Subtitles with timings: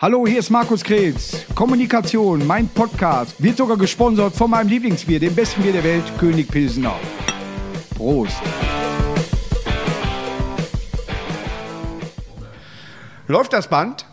[0.00, 1.44] Hallo, hier ist Markus Kretz.
[1.56, 6.46] Kommunikation, mein Podcast, wird sogar gesponsert von meinem Lieblingsbier, dem besten Bier der Welt, König
[6.46, 6.94] Pilsener.
[7.96, 8.36] Prost.
[13.26, 14.06] Läuft das Band?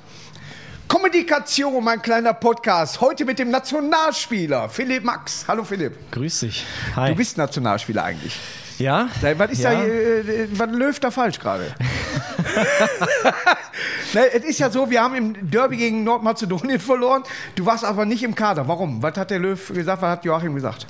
[0.87, 2.99] Kommunikation, mein kleiner Podcast.
[2.99, 5.45] Heute mit dem Nationalspieler Philipp Max.
[5.47, 5.93] Hallo Philipp.
[6.09, 6.65] Grüß dich.
[6.95, 7.11] Hi.
[7.11, 8.35] Du bist Nationalspieler eigentlich.
[8.79, 9.07] ja?
[9.37, 9.71] Was ist ja.
[9.71, 11.75] da, äh, was läuft da falsch gerade?
[14.15, 17.23] ne, es ist ja so, wir haben im Derby gegen Nordmazedonien verloren.
[17.55, 18.67] Du warst aber nicht im Kader.
[18.67, 19.03] Warum?
[19.03, 20.01] Was hat der Löw gesagt?
[20.01, 20.87] Was hat Joachim gesagt?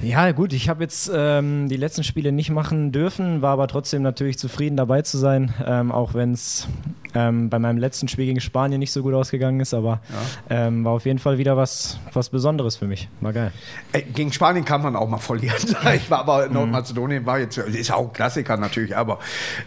[0.00, 4.02] Ja, gut, ich habe jetzt ähm, die letzten Spiele nicht machen dürfen, war aber trotzdem
[4.02, 6.68] natürlich zufrieden dabei zu sein, ähm, auch wenn es
[7.14, 10.00] ähm, bei meinem letzten Spiel gegen Spanien nicht so gut ausgegangen ist, aber
[10.48, 13.08] ähm, war auf jeden Fall wieder was, was Besonderes für mich.
[13.20, 13.52] War geil.
[13.92, 15.56] Ey, gegen Spanien kann man auch mal verlieren.
[15.94, 19.18] Ich war aber Nordmazedonien war jetzt ist auch ein Klassiker natürlich, aber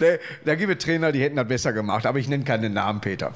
[0.00, 0.18] ne,
[0.52, 2.04] da gibt es Trainer, die hätten das besser gemacht.
[2.04, 3.32] Aber ich nenne keinen Namen, Peter.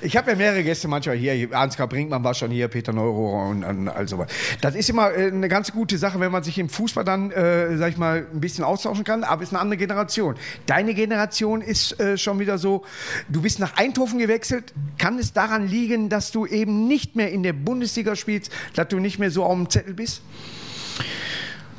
[0.00, 1.54] Ich habe ja mehrere Gäste manchmal hier.
[1.54, 4.28] Ansgar Brinkmann war schon hier, Peter Neurohrer und, und all sowas.
[4.62, 7.76] Das ist immer äh, eine ganz gute Sache, wenn man sich im Fußball dann, äh,
[7.76, 9.22] sag ich mal, ein bisschen austauschen kann.
[9.22, 10.36] Aber es ist eine andere Generation.
[10.64, 12.84] Deine Generation ist äh, schon wieder so,
[13.28, 14.72] du bist nach Eindhoven gewechselt.
[14.96, 18.98] Kann es daran liegen, dass du eben nicht mehr in der Bundesliga spielst, dass du
[18.98, 20.22] nicht mehr so auf dem Zettel bist?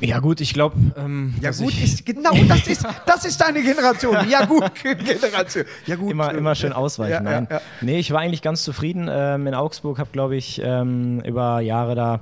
[0.00, 0.76] Ja gut, ich glaube...
[0.96, 4.16] Ähm, Ja gut, ist, genau, das ist, das ist deine Generation.
[4.28, 5.64] Ja gut, Generation.
[5.86, 6.12] Ja gut.
[6.12, 7.24] immer, immer schön ausweichen.
[7.24, 7.48] Ja, ja, Nein.
[7.50, 7.60] ja.
[7.80, 11.94] Nee, ich war eigentlich ganz zufrieden ähm, in Augsburg, habe, glaube ich, ähm, über Jahre
[11.94, 12.20] da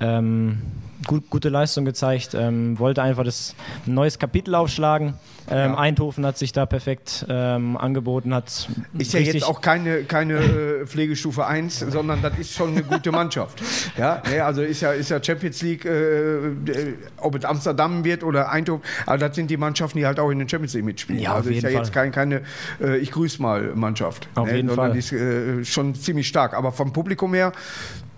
[0.00, 0.62] ähm,
[1.06, 3.54] gut, gute Leistung gezeigt, ähm, wollte einfach das
[3.86, 5.14] ein neues Kapitel aufschlagen.
[5.50, 5.78] Ähm, Ja.
[5.78, 8.68] Eindhoven hat sich da perfekt ähm, angeboten, hat
[8.98, 13.12] Ist ja jetzt auch keine, keine äh, Pflegestufe 1, sondern das ist schon eine gute
[13.12, 13.62] Mannschaft.
[13.96, 18.22] Ja, nee, also ist ja, ist ja Champions League, äh, äh, ob es Amsterdam wird
[18.22, 21.20] oder Eindhoven, aber das sind die Mannschaften, die halt auch in der Champions League mitspielen.
[21.20, 22.10] Ja, auf also ist ja jeden jetzt Fall.
[22.10, 22.42] kein, keine
[22.80, 24.28] äh, Ich grüß mal Mannschaft.
[24.34, 24.92] Auf jeden sondern Fall.
[24.92, 26.54] Die ist äh, schon ziemlich stark.
[26.54, 27.52] Aber vom Publikum her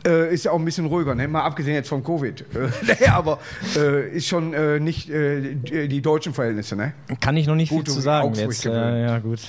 [0.06, 1.29] äh, ist ja auch ein bisschen ruhiger, ne?
[1.29, 2.45] mal abgesehen jetzt vom Covid.
[3.01, 3.39] Äh, aber
[3.77, 6.77] äh, ist schon äh, nicht äh, die, die deutschen Verhältnisse.
[6.77, 6.92] Ne?
[7.20, 8.67] Kann ich noch nicht Gut, viel zu sagen Augsburg jetzt.
[8.67, 9.41] Äh, ja, gut.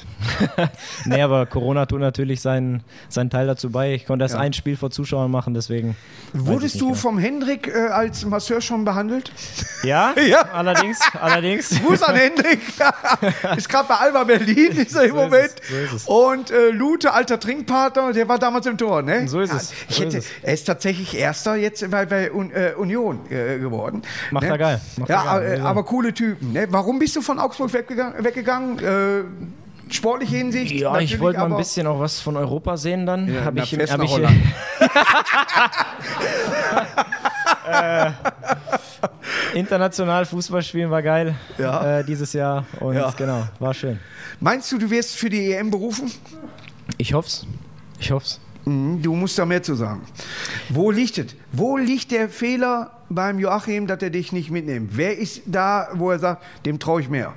[1.05, 3.93] nee, aber Corona tut natürlich seinen, seinen Teil dazu bei.
[3.93, 4.41] Ich konnte erst Ja.
[4.41, 5.95] ein Spiel vor Zuschauern machen, deswegen.
[6.33, 9.31] ich Wurdest du vom Hendrik äh, als Masseur schon behandelt?
[9.83, 10.43] Ja, Ja.
[10.53, 11.69] allerdings, allerdings.
[11.81, 12.59] Gruß an Hendrik.
[13.57, 15.49] ist gerade bei Alba Berlin, ist er im So ist Moment.
[15.61, 16.07] es, so ist es.
[16.07, 19.27] Und äh, Lute, alter Trinkpartner, der war damals im Tor, ne?
[19.27, 20.40] So ist es, Ich so hätte, ist es.
[20.43, 24.01] Er ist tatsächlich Erster jetzt bei, bei Un, äh, Union äh, geworden.
[24.31, 24.49] Macht ne?
[24.49, 26.53] er geil, macht ja, er geil, äh, ich aber coole Typen.
[26.53, 26.67] Ne?
[26.71, 28.23] Warum bist du von Augsburg weggegangen?
[28.23, 28.79] weggegangen?
[28.79, 30.73] Äh, sportliche Hinsicht?
[30.73, 33.31] Ja, ich wollte mal ein aber- bisschen auch was von Europa sehen dann.
[33.33, 34.35] Ja, hab ich, fest hab ich, Holland.
[39.53, 41.99] international Fußball spielen war geil Ja.
[41.99, 43.11] äh, dieses Jahr und Ja.
[43.15, 43.99] genau, war schön.
[44.39, 46.11] Meinst du, du wirst für die EM berufen?
[46.97, 47.45] Ich hoff's.
[47.99, 48.39] Ich hoff's.
[48.65, 50.01] Mhm, Du musst da mehr zu sagen.
[50.69, 51.35] Wo liegt es?
[51.51, 54.91] Wo liegt der Fehler beim Joachim, dass er dich nicht mitnimmt?
[54.95, 57.33] Wer ist da, wo er sagt, dem traue ich mehr?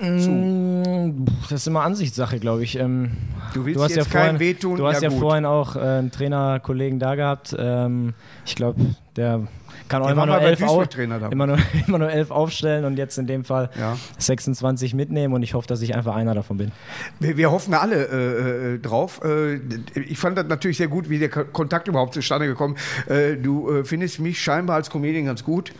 [0.00, 2.78] Mm, Das ist immer Ansichtssache, glaube ich.
[2.78, 3.12] Ähm,
[3.52, 4.76] Du willst du hast jetzt ja vorhin, wehtun?
[4.76, 7.54] Du hast Ja, ja, vorhin auch äh, einen Trainerkollegen da gehabt.
[7.56, 8.14] Ähm,
[8.44, 8.80] ich glaube,
[9.16, 9.46] der
[9.88, 13.26] kann auch immer nur, elf auf, immer, nur, immer nur elf aufstellen und jetzt in
[13.26, 13.96] dem Fall Ja.
[14.18, 16.72] 26 mitnehmen und ich hoffe, dass ich einfach einer davon bin.
[17.20, 19.20] Wir, wir hoffen alle äh, äh, drauf.
[19.24, 19.56] Äh,
[20.00, 22.76] ich fand das natürlich sehr gut, wie der Ko- Kontakt überhaupt zustande gekommen.
[23.08, 25.72] Äh, du findest mich scheinbar als Comedian ganz gut.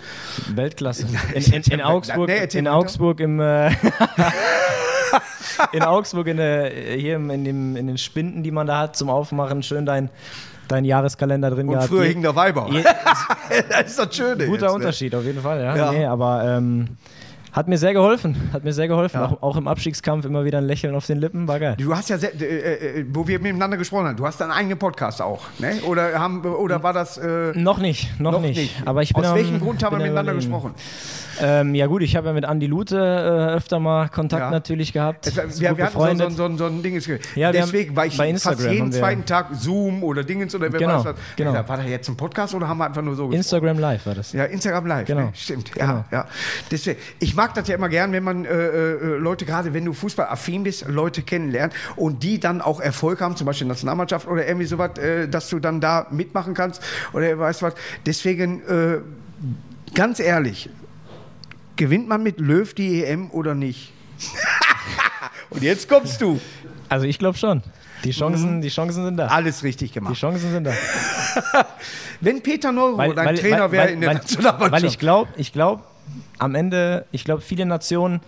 [0.54, 1.06] Weltklasse.
[1.34, 2.69] In, in, in Augsburg, Nee, in.
[2.69, 3.71] Augsburg im äh,
[5.72, 9.09] in Augsburg in der, hier in, dem, in den Spinden, die man da hat zum
[9.10, 10.10] Aufmachen, schön dein,
[10.74, 11.88] dein Jahreskalender drin Und gehabt.
[11.88, 12.68] früher hing der Weiber.
[13.70, 14.46] das ist das Schöne.
[14.46, 14.72] Guter jetzt, ne?
[14.72, 15.76] Unterschied, auf jeden Fall, ja.
[15.76, 15.92] Ja.
[15.92, 16.88] Nee, aber ähm,
[17.54, 18.37] hat mir sehr geholfen.
[18.53, 19.20] Hat mir sehr geholfen.
[19.20, 19.26] Ja.
[19.26, 21.76] Auch, auch im Abstiegskampf immer wieder ein Lächeln auf den Lippen, war geil.
[21.78, 24.78] Du hast ja, sehr, äh, äh, wo wir miteinander gesprochen haben, du hast deinen eigenen
[24.78, 25.75] Podcast auch, ne?
[25.87, 27.16] Oder, haben, oder war das...
[27.16, 28.56] Äh, Noch nicht, noch, noch nicht.
[28.59, 28.82] nicht.
[28.84, 30.50] Aber ich bin Aus am- welchem Grund haben wir miteinander Überlegen.
[30.53, 30.75] gesprochen?
[31.41, 34.50] Ähm, ja gut, ich habe ja mit Andi Lute äh, öfter mal Kontakt Ja.
[34.50, 35.27] natürlich gehabt.
[35.27, 37.01] Es, wir, wir hatten so, so, so, so ein Ding.
[37.34, 40.98] Ja, Deswegen war ich bei fast jeden zweiten Tag Zoom oder Dingens oder wer Genau,
[40.98, 41.15] weiß was.
[41.36, 41.53] genau.
[41.54, 43.36] Ja, War da jetzt ein Podcast oder haben wir einfach nur so gesprochen?
[43.39, 44.33] Instagram Live war das.
[44.33, 45.06] Ja, Instagram Live.
[45.06, 45.22] Genau.
[45.22, 45.30] Ne?
[45.34, 45.71] Stimmt.
[45.77, 46.04] Ja, Genau.
[46.12, 46.27] ja.
[46.71, 49.92] Deswegen, ich mag das ja immer gern, wenn man äh, äh, Leute, gerade wenn du
[49.92, 54.66] fußballaffin bist, Leute kennenlernt und die dann auch Erfolg haben, zum Beispiel Nationalmannschaft oder irgendwie
[54.66, 56.82] sowas, äh, dass du dann da mitmachen kannst
[57.12, 57.74] oder weißt was.
[58.06, 59.00] Deswegen, äh,
[59.94, 60.70] ganz ehrlich,
[61.76, 63.92] gewinnt man mit Löw die EM oder nicht?
[65.50, 66.41] und jetzt kommst du.
[66.88, 67.62] Also ich glaube schon.
[68.04, 69.26] Die Chancen, die Chancen sind da.
[69.26, 70.14] Alles richtig Die gemacht.
[70.14, 70.72] Chancen sind da.
[72.20, 74.72] Wenn Peter Neuro dein Trainer wäre in der Nationalmannschaft.
[74.72, 75.82] Weil ich glaube, ich glaube,
[76.39, 78.21] am Ende, ich glaube, viele Nationen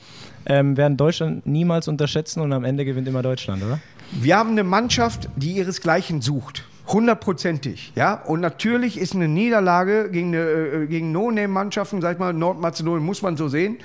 [0.47, 3.81] ähm, werden Deutschland niemals unterschätzen und am Ende gewinnt immer Deutschland, oder?
[4.13, 6.65] Wir haben eine Mannschaft, die ihresgleichen sucht.
[6.87, 8.15] Hundertprozentig, ja.
[8.15, 13.23] Und natürlich ist eine Niederlage gegen, eine, äh, gegen No-Name-Mannschaften, sag ich mal, Nordmazedonien, muss
[13.23, 13.79] man so sehen,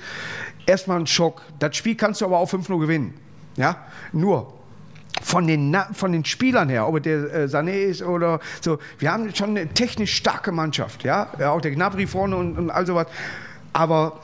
[0.66, 1.42] erstmal ein Schock.
[1.58, 3.14] Das Spiel kannst du aber auch 5-0 gewinnen,
[3.56, 3.76] ja.
[4.12, 4.54] Nur,
[5.20, 9.34] von den, von den Spielern her, ob der äh, Sané ist oder so, wir haben
[9.34, 13.06] schon eine technisch starke Mannschaft, ja auch der Gnabry vorne und, und all sowas.
[13.72, 14.20] Aber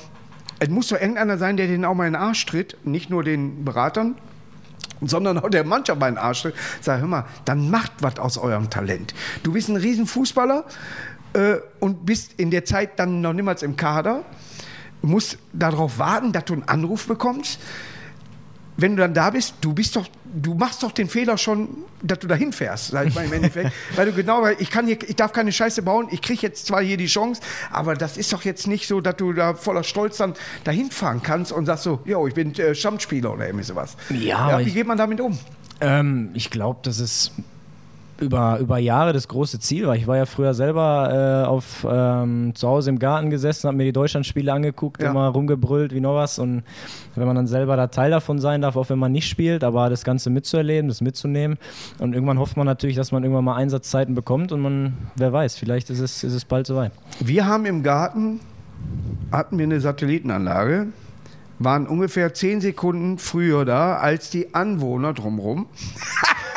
[0.58, 3.22] es muss doch irgendeiner sein, der den auch mal in den Arsch tritt, nicht nur
[3.22, 4.16] den Beratern,
[5.00, 6.54] sondern auch der Mannschaft meinen Arsch tritt.
[6.80, 9.14] Sag, hör mal, dann macht was aus eurem Talent.
[9.42, 10.64] Du bist ein Riesenfußballer
[11.34, 14.24] äh, und bist in der Zeit dann noch niemals im Kader,
[15.02, 17.60] musst darauf warten, dass du einen Anruf bekommst
[18.78, 21.68] wenn du dann da bist, du bist doch, du machst doch den Fehler schon,
[22.00, 23.72] dass du da hinfährst, sag ich mal im Endeffekt.
[23.96, 26.80] weil du genau, ich kann hier, ich darf keine Scheiße bauen, ich kriege jetzt zwar
[26.80, 27.42] hier die Chance,
[27.72, 31.22] aber das ist doch jetzt nicht so, dass du da voller Stolz dann dahin fahren
[31.22, 33.96] kannst und sagst so, yo, ich bin äh, Stammspieler oder irgendwie sowas.
[34.10, 35.36] Ja, ja wie geht man damit um?
[35.80, 37.32] Ähm, ich glaube, das ist
[38.20, 39.96] über, über Jahre das große Ziel war.
[39.96, 43.84] Ich war ja früher selber äh, auf, ähm, zu Hause im Garten gesessen, habe mir
[43.84, 45.10] die Deutschlandspiele angeguckt, ja.
[45.10, 46.38] immer rumgebrüllt wie noch was.
[46.38, 46.62] Und
[47.14, 49.90] wenn man dann selber da Teil davon sein darf, auch wenn man nicht spielt, aber
[49.90, 51.58] das Ganze mitzuerleben, das mitzunehmen.
[51.98, 55.56] Und irgendwann hofft man natürlich, dass man irgendwann mal Einsatzzeiten bekommt und man, wer weiß,
[55.56, 56.92] vielleicht ist es, ist es bald soweit.
[57.20, 58.40] Wir haben im Garten,
[59.30, 60.88] hatten wir eine Satellitenanlage,
[61.58, 65.66] waren ungefähr zehn Sekunden früher da als die Anwohner drumherum.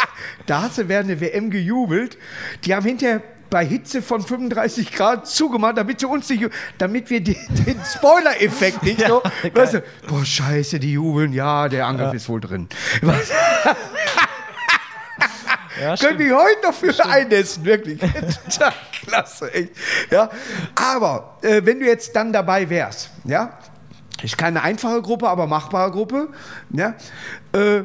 [0.45, 2.17] Da hast du während der WM gejubelt.
[2.65, 3.21] Die haben hinterher
[3.51, 8.81] bei Hitze von 35 Grad zugemacht, damit sie uns nicht, damit wir die, den Spoiler-Effekt
[8.81, 12.13] nicht so, ja, weißt du, boah, scheiße, die jubeln, ja, der Angriff ja.
[12.13, 12.67] ist wohl drin.
[15.79, 17.99] Ja, Können wir heute noch für einnässen, wirklich.
[19.05, 19.71] Klasse, echt.
[20.11, 20.29] Ja,
[20.75, 23.57] aber äh, wenn du jetzt dann dabei wärst, ja,
[24.21, 26.27] ist keine einfache Gruppe, aber machbare Gruppe,
[26.69, 26.93] ja,
[27.53, 27.83] äh,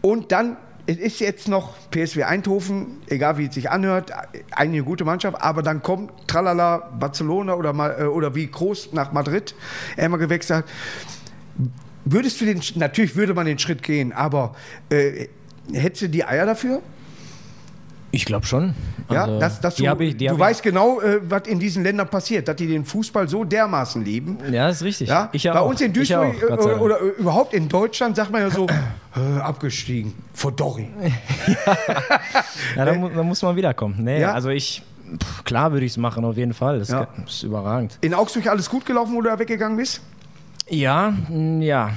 [0.00, 4.12] und dann es ist jetzt noch PSW Eindhoven, egal wie es sich anhört,
[4.52, 9.54] eine gute Mannschaft, aber dann kommt Tralala Barcelona oder, äh, oder wie Groß nach Madrid,
[9.96, 10.64] er mal gewechselt
[12.08, 14.54] Würdest du den, natürlich würde man den Schritt gehen, aber
[14.90, 15.26] äh,
[15.72, 16.80] hättest du die Eier dafür?
[18.12, 18.74] Ich glaube schon.
[19.10, 22.48] Ja, also, dass, dass du, ich, du weißt genau, äh, was in diesen Ländern passiert,
[22.48, 24.38] dass die den Fußball so dermaßen lieben.
[24.50, 25.08] Ja, ist richtig.
[25.08, 25.28] Ja?
[25.32, 25.68] Ich Bei auch.
[25.68, 28.66] uns in Duisburg auch, oder, oder, überhaupt in Deutschland sagt man ja so,
[29.16, 30.88] äh, abgestiegen, vor Dori.
[31.46, 31.76] ja,
[32.76, 33.96] ja da, mu da, muss man wiederkommen.
[33.98, 34.32] Nee, ja?
[34.32, 34.82] also ich,
[35.18, 36.78] pff, klar würde ich es machen, auf jeden Fall.
[36.78, 37.08] Das ja.
[37.26, 37.98] ist überragend.
[38.00, 40.00] In Augsburg alles gut gelaufen, wo du da weggegangen bist?
[40.68, 41.12] Ja,
[41.60, 41.90] ja.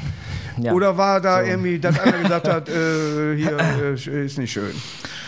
[0.58, 0.74] ja.
[0.74, 1.50] Oder war da so.
[1.50, 4.74] irgendwie, dass einer gesagt hat, äh, hier äh, ist nicht schön?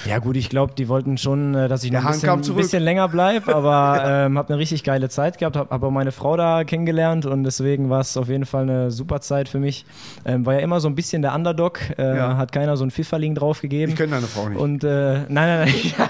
[0.05, 2.83] Ja gut, ich glaube, die wollten schon, äh, dass ich noch ein bisschen, ein bisschen,
[2.83, 6.37] länger bleibe, aber ähm, habe eine richtig geile Zeit gehabt, habe hab auch meine Frau
[6.37, 9.85] da kennengelernt und deswegen war es auf jeden Fall eine super Zeit für mich.
[10.25, 12.37] Ähm, war ja immer so ein bisschen der Underdog, äh, ja.
[12.37, 13.91] hat keiner so ein Pfifferling draufgegeben.
[13.91, 14.59] Ich kenne deine Frau nicht.
[14.59, 16.09] Und äh, nein, nein, nein.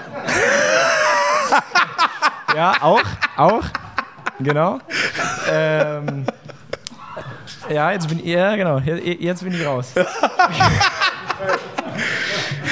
[2.56, 3.02] ja, auch,
[3.36, 3.64] auch,
[4.40, 4.78] genau.
[5.50, 6.24] Ähm,
[7.70, 9.92] ja, jetzt bin ich, ja, genau, jetzt bin ich raus.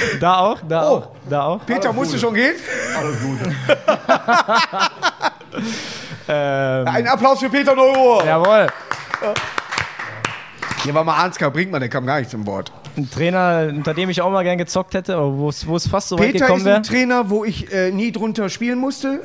[0.20, 0.96] Da auch, da oh.
[0.96, 1.66] auch, da auch.
[1.66, 2.54] Peter, musst du schon gehen?
[2.96, 3.44] Alles Gute.
[6.28, 8.24] ähm, Ein Applaus für Peter Neurohr.
[8.24, 8.66] Jawohl.
[10.82, 12.72] Hier war mal Ansgar Brinkmann, der kam gar nicht zum Wort.
[12.96, 16.18] Ein Trainer, unter dem ich auch mal gern gezockt hätte, aber wo es fast so
[16.18, 16.80] weit gekommen wäre.
[16.80, 19.20] Peter ist ein Trainer, wo ich äh, nie drunter spielen musste.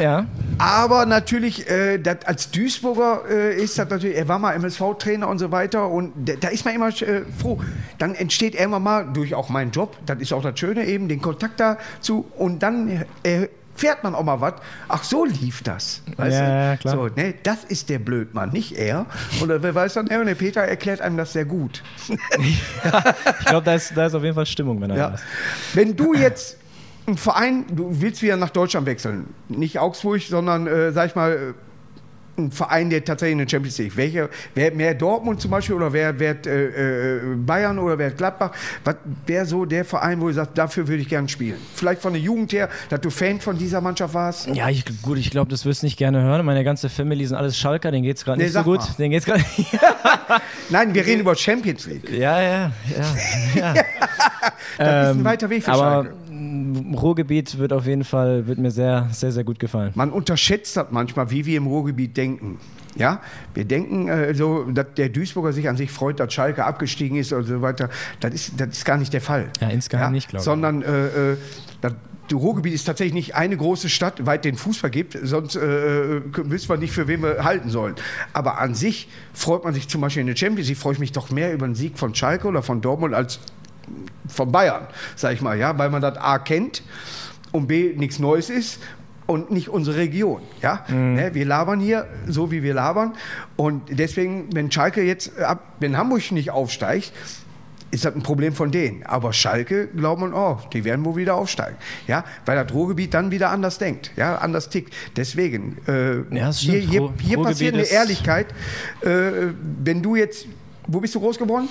[0.00, 0.26] Ja.
[0.58, 5.38] Aber natürlich, äh, dat, als Duisburger äh, ist das natürlich, er war mal MSV-Trainer und
[5.38, 7.60] so weiter und da ist man immer äh, froh.
[7.98, 11.20] Dann entsteht irgendwann mal durch auch meinen Job, das ist auch das Schöne eben, den
[11.20, 13.48] Kontakt dazu und dann äh,
[13.78, 14.54] fährt man auch mal was.
[14.88, 16.02] Ach, so lief das.
[16.16, 16.78] Weißt ja, du?
[16.80, 16.94] klar.
[16.94, 19.06] So, ne, das ist der Blödmann, nicht er.
[19.40, 21.82] Oder wer weiß dann, der Peter erklärt einem das sehr gut.
[22.08, 22.16] ja,
[23.40, 25.08] ich glaube, da ist, da ist auf jeden Fall Stimmung, wenn er ja.
[25.08, 25.24] ist.
[25.74, 26.56] Wenn du jetzt
[27.06, 31.54] ein Verein, du willst wieder nach Deutschland wechseln, nicht Augsburg, sondern, äh, sag ich mal,
[32.38, 33.96] ein Verein, der tatsächlich in der Champions League.
[33.96, 38.52] Welcher, wer mehr Dortmund zum Beispiel oder wer, wer äh, äh, Bayern oder wer Gladbach?
[38.84, 41.58] Was wäre so der Verein, wo du sagst, dafür würde ich gerne spielen?
[41.74, 44.46] Vielleicht von der Jugend her, dass du Fan von dieser Mannschaft warst?
[44.48, 46.44] Ja, ich, gut, ich glaube, das wirst du nicht gerne hören.
[46.46, 48.80] Meine ganze Family sind alles Schalker, denen geht es gerade nee, nicht so gut.
[48.98, 49.26] Denen geht's
[50.70, 52.10] Nein, wir reden über Champions League.
[52.10, 52.72] Ja, ja, ja.
[53.54, 53.74] ja.
[53.74, 53.84] das
[54.78, 56.27] ähm, ist ein weiter Weg für aber, Schalke.
[56.94, 59.92] Ruhrgebiet wird auf jeden Fall, wird mir sehr, sehr, sehr gut gefallen.
[59.94, 62.58] Man unterschätzt das manchmal, wie wir im Ruhrgebiet denken.
[62.96, 63.20] Ja,
[63.54, 67.32] wir denken äh, so, dass der Duisburger sich an sich freut, dass Schalke abgestiegen ist
[67.32, 67.90] und so weiter.
[68.20, 69.50] Das ist, das ist gar nicht der Fall.
[69.60, 70.10] Ja, insgeheim ja?
[70.10, 70.44] nicht, glaube ich.
[70.44, 71.36] Sondern äh, äh,
[71.80, 71.92] das
[72.32, 76.80] Ruhrgebiet ist tatsächlich nicht eine große Stadt, weit den Fußball gibt, sonst äh, wüsste man
[76.80, 77.94] nicht, für wen wir halten sollen.
[78.32, 81.12] Aber an sich freut man sich zum Beispiel in der Champions League, freue ich mich
[81.12, 83.40] doch mehr über einen Sieg von Schalke oder von Dortmund als
[84.28, 86.82] von Bayern, sag ich mal, ja, weil man das A kennt
[87.52, 88.80] und B nichts Neues ist
[89.26, 90.42] und nicht unsere Region.
[90.62, 90.84] Ja?
[90.88, 91.14] Mhm.
[91.14, 93.14] Ne, wir labern hier so, wie wir labern.
[93.56, 97.12] Und deswegen, wenn Schalke jetzt, ab, wenn Hamburg nicht aufsteigt,
[97.90, 99.02] ist das ein Problem von denen.
[99.04, 101.76] Aber Schalke glaubt man, oh, die werden wohl wieder aufsteigen.
[102.06, 104.94] Ja, weil das Ruhrgebiet dann wieder anders denkt, ja, anders tickt.
[105.16, 108.48] Deswegen, äh, Ja, hier, hier, hier passiert eine Ehrlichkeit.
[109.02, 109.52] Äh,
[109.82, 110.46] wenn du jetzt,
[110.86, 111.68] wo bist du groß geworden?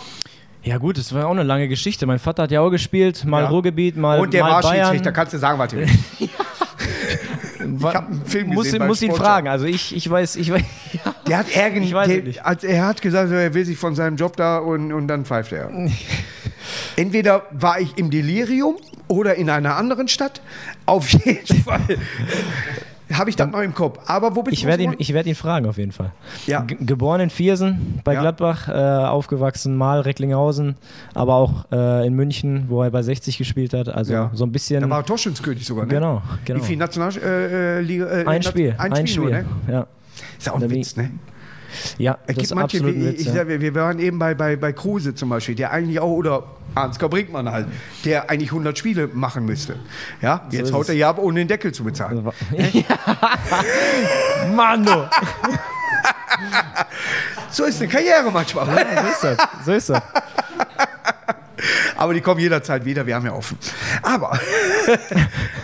[0.68, 2.06] Ja gut, das war auch eine lange Geschichte.
[2.06, 3.50] Mein Vater hat ja auch gespielt, mal Ja.
[3.50, 4.88] Ruhrgebiet, mal, Und der mal war Bayern.
[4.88, 5.94] Schiedsrichter, kannst du sagen, was du willst.
[7.82, 9.48] Wa- hab einen Film muss, gesehen muss ihn fragen.
[9.48, 10.62] Also ich, ich weiß, ich weiß.
[10.94, 11.16] Ja.
[11.28, 12.46] Der hat Ärger, Ich weiß der, nicht.
[12.46, 15.52] Als er hat gesagt, er will sich von seinem Job da und, und dann pfeift
[15.52, 15.70] er.
[16.96, 18.76] Entweder war ich im Delirium
[19.08, 20.42] oder in einer anderen Stadt.
[20.86, 21.82] Auf jeden Fall
[23.14, 24.00] habe ich das noch im Kopf.
[24.08, 26.12] Aber wo bist Ich du werde ihn, ich werd ihn fragen auf jeden Fall.
[26.46, 26.62] Ja.
[26.62, 28.22] Ge- Geboren in Viersen bei Ja.
[28.22, 30.76] Gladbach, äh, aufgewachsen mal Recklinghausen,
[31.14, 33.90] aber auch äh, in München, wo er bei 60 gespielt hat.
[33.90, 34.32] Also Ja.
[34.34, 34.82] so ein bisschen.
[34.82, 35.94] Da war Torschützenkönig sogar, ne?
[35.94, 36.60] genau, genau.
[36.62, 37.26] Wie viel Nationalliga?
[37.26, 39.46] Äh, Liga, äh, Ein Spiel, Ein, Spiel, nur, ne?
[39.70, 39.88] ja.
[40.38, 41.12] Ist ja auch ein Witz, ne?
[41.98, 43.22] Ja, Es das gibt ist manche, wie, ein Witz.
[43.22, 43.34] ich ja.
[43.34, 46.44] sag, wir, wir waren eben bei, bei, bei Kruse zum Beispiel, der eigentlich auch, oder
[46.82, 47.68] Ansgar Brinkmann halt,
[48.06, 49.80] der eigentlich 100 Spiele machen müsste.
[50.22, 52.24] Ja, jetzt haut er ja ab, ohne den Deckel zu bezahlen.
[54.56, 55.10] Mann, du.
[57.50, 58.68] So ist eine Karriere manchmal.
[58.68, 59.38] Ja, so ist das.
[59.66, 60.02] So ist das.
[61.98, 63.58] Aber die kommen jederzeit wieder, wir haben ja offen.
[64.04, 64.40] Aber,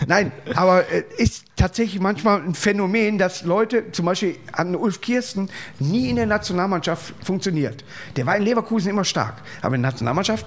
[0.08, 5.48] nein, aber äh, ist tatsächlich manchmal ein Phänomen, dass Leute, zum Beispiel an Ulf Kirsten,
[5.78, 7.84] nie in der Nationalmannschaft funktioniert.
[8.16, 10.46] Der war in Leverkusen immer stark, aber in der Nationalmannschaft,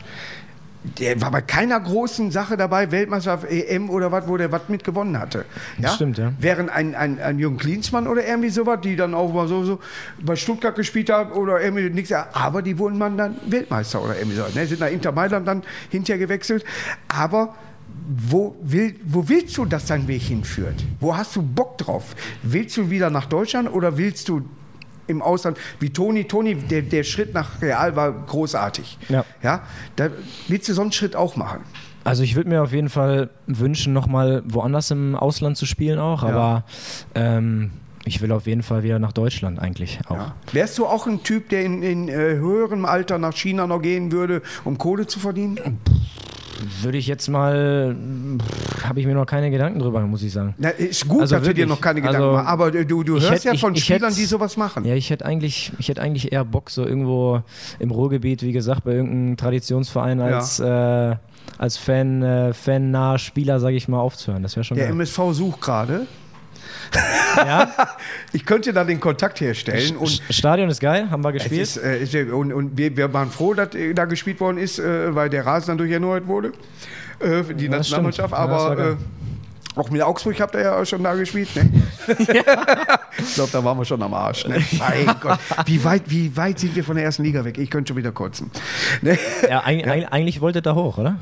[0.84, 4.84] der war bei keiner großen Sache dabei, Weltmeisterschaft, EM oder was, wo der was mit
[4.84, 5.46] gewonnen hatte.
[5.80, 5.90] Ja?
[5.90, 6.34] stimmt, ja.
[6.40, 9.80] Während ein, ein, ein Jürgen Klinsmann oder irgendwie sowas, die dann auch mal so, so
[10.22, 14.38] bei Stuttgart gespielt haben oder irgendwie nichts, aber die wurden man dann Weltmeister oder irgendwie
[14.38, 14.44] so.
[14.54, 14.66] Ne?
[14.66, 16.64] Sind nach Inter Mailand dann hinterher gewechselt.
[17.08, 17.56] Aber
[18.08, 20.76] wo, will, wo willst du, dass dein Weg hinführt?
[21.00, 22.16] Wo hast du Bock drauf?
[22.44, 24.48] Willst du wieder nach Deutschland oder willst du
[25.08, 28.98] im Ausland, wie Toni, Toni, der, der Schritt nach Real war großartig.
[29.10, 29.26] Ja.
[29.42, 29.64] ja?
[29.96, 30.10] Da
[30.48, 31.62] willst du so einen Schritt auch machen.
[32.04, 36.24] Also ich würde mir auf jeden Fall wünschen, nochmal woanders im Ausland zu spielen auch,
[36.24, 36.64] aber
[37.16, 37.72] ähm,
[38.06, 40.16] ich will auf jeden Fall wieder nach Deutschland eigentlich auch.
[40.16, 40.36] Ja.
[40.54, 44.14] Wärst du auch ein Typ, der in, in äh, höherem Alter nach China noch gehen
[44.14, 45.80] würde, um Kohle zu verdienen?
[46.82, 47.96] Würde ich jetzt mal,
[48.84, 50.56] habe ich mir noch keine Gedanken drüber, muss ich sagen.
[50.58, 51.70] Na, ist gut, Also dass du dir wirklich.
[51.70, 52.50] noch keine Gedanken Also, machst.
[52.50, 54.86] Aber du, du ich hörst hätt- ja ich- von ich Spielern, hätt- die sowas machen.
[54.86, 57.42] Ja, ich hätte eigentlich, ich hätte eigentlich eher Bock, so irgendwo
[57.80, 61.16] im Ruhrgebiet, wie gesagt, bei irgendeinem Traditionsverein als, äh,
[61.58, 64.44] als Fan, äh, fan-naher Spieler, sage ich mal, aufzuhören.
[64.44, 64.94] Das wäre schon Der geil.
[64.96, 66.08] MSV sucht gerade.
[67.38, 67.70] Ja?
[68.34, 69.96] Ich könnte da den Kontakt herstellen.
[69.98, 71.62] Und Stadion ist geil, haben wir Es gespielt.
[71.62, 75.16] ist, äh, und, und wir, wir waren froh, dass äh, da gespielt worden ist, äh,
[75.16, 76.52] weil der Rasen dann durcherneuert wurde.
[77.20, 78.34] Äh, für die Ja, Nationalmannschaft.
[78.34, 78.98] Aber
[79.80, 81.50] auch mit Augsburg habt ihr ja schon da gespielt.
[81.56, 81.70] Ne?
[83.18, 84.48] ich glaube, da waren wir schon am Arsch.
[84.48, 84.64] Ne?
[84.80, 85.40] Mein Gott.
[85.66, 87.58] Wie weit, wie weit sind wir von der ersten Liga weg?
[87.58, 88.50] Ich könnte schon wieder kotzen.
[89.02, 89.18] Ne?
[89.50, 91.18] Ja, eig eig- eigentlich wollte da hoch, oder?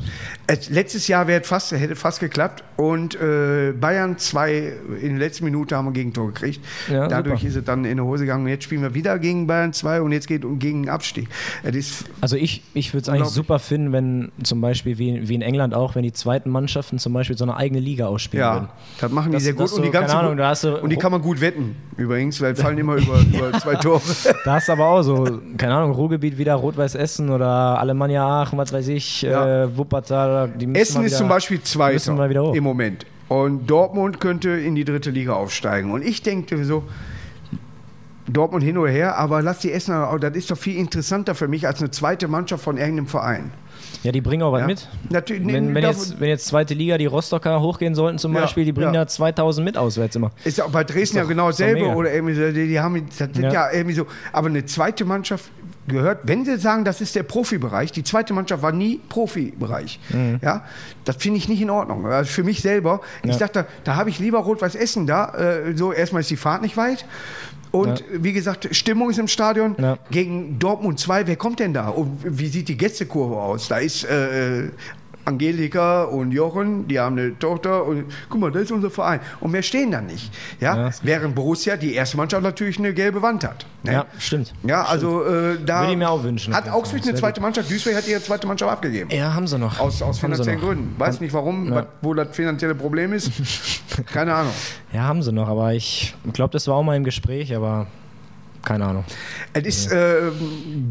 [0.48, 5.46] Es, letztes Jahr wäre fast, hätte fast geklappt und äh, Bayern 2 in der letzten
[5.46, 6.60] Minute haben wir ein Gegentor gekriegt.
[6.90, 7.50] Ja, Dadurch super.
[7.50, 8.44] ist es dann in die Hose gegangen.
[8.46, 10.90] Und jetzt spielen wir wieder gegen Bayern 2 und jetzt geht es um gegen den
[10.90, 11.28] Abstieg.
[12.22, 15.74] Also ich, ich würde es eigentlich super finden, wenn zum Beispiel wie, wie in England
[15.74, 18.66] auch, wenn die zweiten Mannschaften zum Beispiel so eine eigene Liga ausspielen würden.
[18.66, 21.12] Ja, das machen die Das- sehr gut und die ganze Ahnung, du- und die kann
[21.12, 24.02] man gut wetten übrigens, weil fallen immer über, über zwei Tore.
[24.46, 27.46] Da hast du aber auch so, keine Ahnung, Ruhrgebiet wieder Rot-Weiß Essen oder
[27.80, 29.64] Alemannia Aachen, was weiß ich, Ja.
[29.66, 30.50] äh, Wuppertal.
[30.58, 34.86] Essen mal ist wieder- zum Beispiel Zweiter wieder im Moment und Dortmund könnte in die
[34.86, 36.84] dritte Liga aufsteigen und ich denke so.
[38.28, 41.48] Dortmund hin oder her, aber lass die Essener, auch- das ist doch viel interessanter für
[41.48, 43.52] mich als eine zweite Mannschaft von irgendeinem Verein.
[44.06, 44.68] Ja, die bringen auch was Ja.
[44.68, 44.88] mit.
[45.10, 48.64] Natürlich, Wenn, wenn, jetzt, wenn jetzt zweite Liga die Rostocker hochgehen sollten zum Ja, Beispiel,
[48.66, 49.02] die bringen ja.
[49.02, 50.32] da 2000 mit auswärts immer.
[50.44, 52.68] Ist ja auch bei Dresden ja doch- genau ist doch dasselbe oder irgendwie so, die,
[52.68, 53.52] die haben das ja.
[53.52, 53.72] Ja.
[53.74, 55.46] irgendwie so, aber eine zweite Mannschaft
[55.88, 60.00] gehört, wenn sie sagen, das ist der Profibereich, die zweite Mannschaft war nie Profibereich.
[60.42, 60.64] Ja,
[61.04, 62.06] das finde ich nicht in Ordnung.
[62.08, 63.38] Also für mich selber, ich Ja.
[63.38, 66.78] dachte, da habe ich lieber Rot-Weiß Essen da, äh, so erstmal ist die Fahrt nicht
[66.78, 67.06] weit.
[67.76, 68.06] Und Ja.
[68.12, 69.76] wie gesagt, Stimmung ist im Stadion.
[69.80, 69.98] Ja.
[70.12, 71.90] Gegen Dortmund 2, wer kommt denn da?
[71.90, 73.68] Und wie sieht die Gästekurve aus?
[73.68, 74.70] Da ist äh,
[75.26, 79.20] Angelika und Jochen, die haben eine Tochter und guck mal, das ist unser Verein.
[79.40, 80.32] Und mehr stehen da nicht.
[80.60, 80.76] Ja?
[80.88, 80.92] Ja.
[81.04, 83.66] Während Borussia, die erste Mannschaft, natürlich eine gelbe Wand hat.
[83.84, 83.94] Ne?
[83.94, 84.54] Ja, stimmt.
[84.64, 86.70] Ja, also äh, da Würde ich mir auch wünschen, Hat.
[86.70, 89.10] Augsburg eine zweite Mannschaft, Duisburg hat ihre zweite Mannschaft abgegeben.
[89.12, 89.80] Ja, haben sie noch.
[89.80, 90.60] Aus, aus finanziellen.
[90.60, 90.96] Gründen.
[90.98, 91.88] Weiß nicht warum, Ja.
[92.02, 93.32] wo das finanzielle Problem ist.
[94.14, 94.54] Keine Ahnung.
[94.94, 97.88] Ja, haben sie noch, aber ich glaube, das war auch mal im Gespräch, aber
[98.66, 99.04] keine Ahnung.
[99.54, 100.32] Es ist, äh,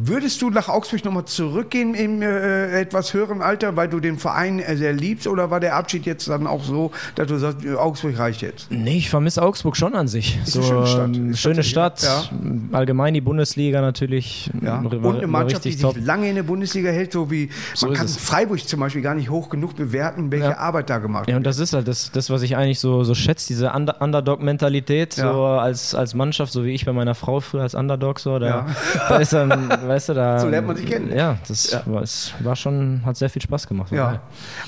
[0.05, 4.59] würdest du nach Augsburg nochmal zurückgehen im äh, etwas höheren Alter, weil du den Verein
[4.61, 8.19] äh, sehr liebst, oder war der Abschied jetzt dann auch so, dass du sagst, Augsburg
[8.19, 8.71] reicht jetzt?
[8.71, 10.39] Nee, ich vermisse Augsburg schon an sich.
[10.47, 11.17] Ist eine schöne Stadt.
[11.17, 12.31] ähm, Ist schöne Stadt.
[12.73, 14.51] Allgemein die Bundesliga natürlich.
[14.63, 14.83] Ja.
[14.83, 15.97] war- Und war eine Mannschaft, die sich top.
[16.01, 18.17] lange in der Bundesliga hält, so wie So man kann es.
[18.17, 20.59] Freiburg zum Beispiel gar nicht hoch genug bewerten, welche Ja.
[20.59, 21.39] Arbeit da gemacht Ja, wird.
[21.39, 25.17] und das ist halt das, das was ich eigentlich so, so schätze, diese Under Underdog-Mentalität,
[25.17, 25.33] Ja.
[25.33, 28.47] so als, als Mannschaft, so wie ich bei meiner Frau früher als Underdog, so, da,
[28.47, 28.67] Ja.
[29.09, 30.39] da ist dann, weißt du, da.
[30.39, 31.11] So lernt man sich kennen.
[31.15, 31.83] Ja, das Ja.
[31.87, 32.05] War,
[32.41, 33.91] war schon, hat sehr viel Spaß gemacht.
[33.93, 34.21] Ja, geil.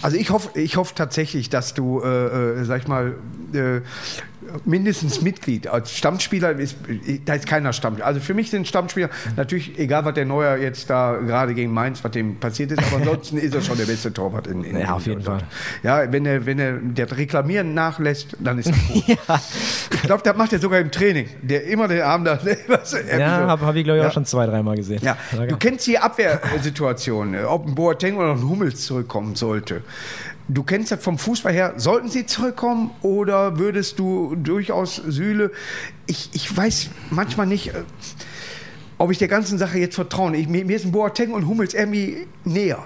[0.03, 3.15] also ich hoffe, ich hoffe tatsächlich, dass du, äh, äh, sag ich mal,
[3.53, 3.81] äh,
[4.65, 6.77] mindestens Mitglied als Stammspieler ist,
[7.25, 8.07] da ist keiner Stammspieler.
[8.07, 12.05] Also für mich sind Stammspieler natürlich egal, was der Neuer jetzt da gerade gegen Mainz,
[12.05, 14.93] was dem passiert ist, aber ansonsten ist er schon der beste Torwart in, in Ja,
[14.93, 15.45] auf jeden Deutschland.
[15.83, 19.19] Ja, wenn er, wenn er das Reklamieren nachlässt, dann ist er gut.
[19.93, 21.29] Ich glaube, das macht er sogar im Training.
[21.43, 22.39] Der immer den Arm da.
[22.69, 24.09] Was, Ja, habe hab ich glaube ich Ja.
[24.11, 25.01] auch schon zwei, dreimal gesehen.
[25.03, 25.17] ja,
[25.49, 29.83] du kennst die Abwehrsituation, ob ein Boateng oder ein Hummels zurückkommen sollte.
[30.49, 31.75] Du kennst das vom Fußball her.
[31.77, 35.51] Sollten sie zurückkommen oder würdest du durchaus Sühle?
[36.07, 37.83] Ich, ich weiß manchmal nicht, äh,
[38.99, 40.37] ob ich der ganzen Sache jetzt vertraue.
[40.37, 42.79] Ich, mir, mir ist ein Boateng und Hummels irgendwie näher.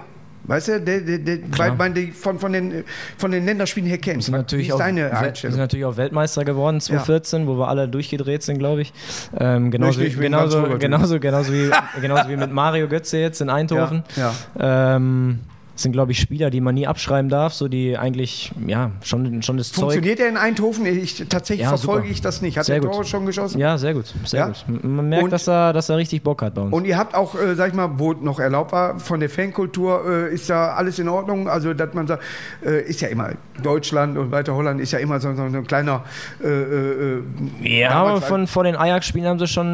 [0.45, 2.85] Weißt du, der, der, der, weil man die von, von, den,
[3.19, 4.25] von den Länderspielen her kennt.
[4.25, 7.88] sind Wie natürlich, ist auch, wir sind natürlich auch Weltmeister geworden 2014, wo wir alle
[7.88, 8.93] durchgedreht sind, glaube ich.
[9.38, 13.40] Ähm, genauso, Richtig, ganz genauso, rüber, genauso, genauso, wie, genauso wie mit Mario Götze jetzt
[13.40, 14.02] in Eindhoven.
[14.17, 15.40] Ja, Ähm,
[15.83, 19.57] sind, glaube ich, Spieler, die man nie abschreiben darf, so die eigentlich ja schon, schon
[19.57, 19.81] das Zeug.
[19.83, 20.87] Funktioniert er in Eindhoven?
[20.87, 22.13] Ich, tatsächlich Ja, verfolge super.
[22.13, 22.57] ich das nicht.
[22.59, 22.91] Hat Sehr der.
[22.91, 23.59] Tore schon geschossen?
[23.59, 24.13] Ja, sehr gut.
[24.25, 24.47] Sehr Ja?
[24.49, 24.65] gut.
[24.85, 26.73] Man merkt, Und- dass, er, dass er richtig Bock hat bei uns.
[26.73, 30.03] Und ihr habt auch, äh, sag ich mal, wo noch erlaubt war, von der Fankultur
[30.31, 31.49] äh, ist da alles in Ordnung.
[31.49, 32.23] Also, dass man sagt,
[32.65, 33.31] äh, ist ja immer
[33.63, 36.05] Deutschland und weiter Holland ist ja immer so, so ein kleiner.
[36.43, 37.23] Äh, äh,
[37.63, 39.67] Ja, aber von, vor den Ajax-Spielen haben sie schon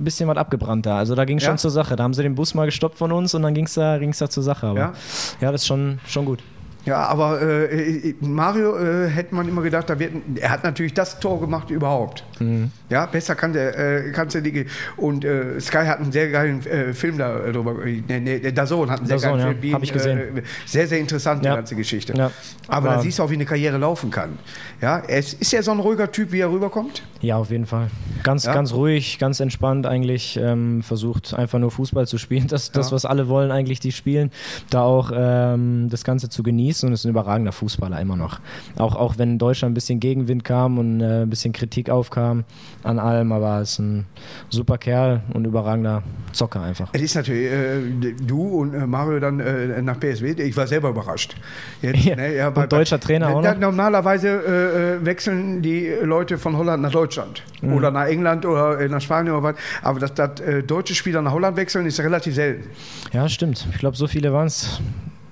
[0.00, 0.98] ein bisschen was abgebrannt da.
[0.98, 1.50] Also da ging es Ja?
[1.50, 1.96] schon zur Sache.
[1.96, 4.18] Da haben sie den Bus mal gestoppt von uns und dann ging es da, ging's
[4.18, 4.66] da zur Sache.
[4.66, 4.92] Aber
[5.40, 5.52] Ja?
[5.52, 6.40] das ist schon, schon gut.
[6.84, 10.94] Ja, aber äh, äh, Mario äh, hätte man immer gedacht, da wird, er hat natürlich
[10.94, 12.24] das Tor gemacht überhaupt.
[12.40, 12.70] Mhm.
[12.90, 14.66] Ja, besser kann der, äh, kannst du die.
[14.96, 17.84] Und äh, Sky hat einen sehr geilen äh, Film darüber.
[17.84, 19.60] Äh, nee, nee, der Dazon hat einen sehr DAZN, geilen ja.
[19.60, 19.74] Film.
[19.74, 20.18] Hab ich gesehen.
[20.38, 21.56] Äh, sehr, sehr interessant, die Ja.
[21.56, 22.14] ganze Geschichte.
[22.16, 22.30] Ja.
[22.66, 24.38] Aber, da siehst du auch, wie eine Karriere laufen kann.
[24.80, 27.02] Ja, er ist, er so ein ruhiger Typ, wie er rüberkommt?
[27.20, 27.88] Ja, auf jeden Fall.
[28.22, 28.54] Ganz, Ja?
[28.54, 30.38] ganz ruhig, ganz entspannt eigentlich.
[30.40, 32.46] Ähm, versucht einfach nur Fußball zu spielen.
[32.48, 32.92] Das, das Ja.
[32.94, 34.30] was alle wollen eigentlich, die spielen.
[34.70, 38.40] Da auch ähm, das Ganze zu genießen und ist ein überragender Fußballer immer noch.
[38.76, 42.44] Auch, auch wenn in Deutschland ein bisschen Gegenwind kam und äh, ein bisschen Kritik aufkam
[42.84, 44.06] an allem, aber ist ein
[44.50, 46.90] super Kerl und überragender Zocker einfach.
[46.92, 50.90] Es ist natürlich, äh, du und äh, Mario dann äh, nach PSW, ich war selber
[50.90, 51.36] überrascht.
[51.82, 53.60] Jetzt, Ja, und deutscher Trainer auch Ja, noch?
[53.60, 57.72] Normalerweise äh, äh, wechseln die Leute von Holland nach Deutschland Mhm.
[57.72, 59.56] oder nach England oder nach Spanien oder was.
[59.82, 60.30] Aber dass, dass
[60.66, 62.68] deutsche Spieler nach Holland wechseln, ist relativ selten.
[63.12, 63.66] Ja, stimmt.
[63.72, 64.80] Ich glaube, so viele waren es.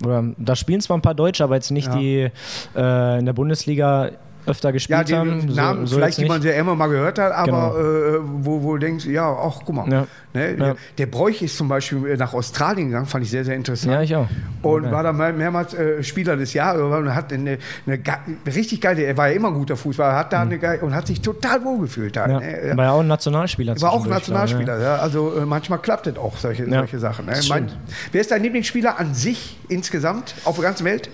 [0.04, 1.96] Oder da spielen zwar ein paar Deutsche, aber jetzt nicht Ja.
[1.98, 2.30] die
[2.74, 4.10] äh, in der Bundesliga
[4.46, 5.46] öfter Ja, gespielt die haben.
[5.54, 7.76] Namen, so vielleicht, die man sehr immer mal gehört hat, aber Genau.
[7.78, 9.90] äh, wo, wo du denkst, ja, ach, guck mal.
[9.92, 10.06] Ja.
[10.34, 10.56] Ne?
[10.58, 10.74] Ja.
[10.98, 13.92] Der Bräuch ist zum Beispiel nach Australien gegangen, fand ich sehr, sehr interessant.
[13.92, 14.28] Ja, ich auch.
[14.62, 14.90] Und Ja.
[14.92, 18.14] war dann mehr- mehrmals äh, Spieler des Jahres und hat eine, eine ge-
[18.54, 21.06] richtig geile, er war ja immer ein guter Fußballer, hat da eine geile, und hat
[21.06, 22.26] sich total wohlgefühlt da.
[22.26, 22.32] Mhm.
[22.32, 22.40] Ja.
[22.40, 22.72] Ne?
[22.76, 23.80] War ja auch ein Nationalspieler.
[23.80, 24.96] War auch zwischendurch, Nationalspieler, ja.
[24.96, 27.26] Also äh, manchmal klappt es auch, solche, Ja, solche Sachen.
[27.26, 27.32] Ne?
[27.32, 27.72] das Mein,
[28.12, 31.08] wer ist dein Lieblingsspieler an sich insgesamt auf der ganzen Welt?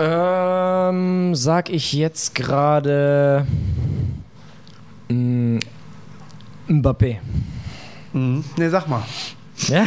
[0.00, 3.46] Ähm, sag ich jetzt gerade
[5.08, 5.58] mm,
[6.68, 7.18] Mbappé.
[8.12, 9.02] Ne, sag mal.
[9.68, 9.84] Ja?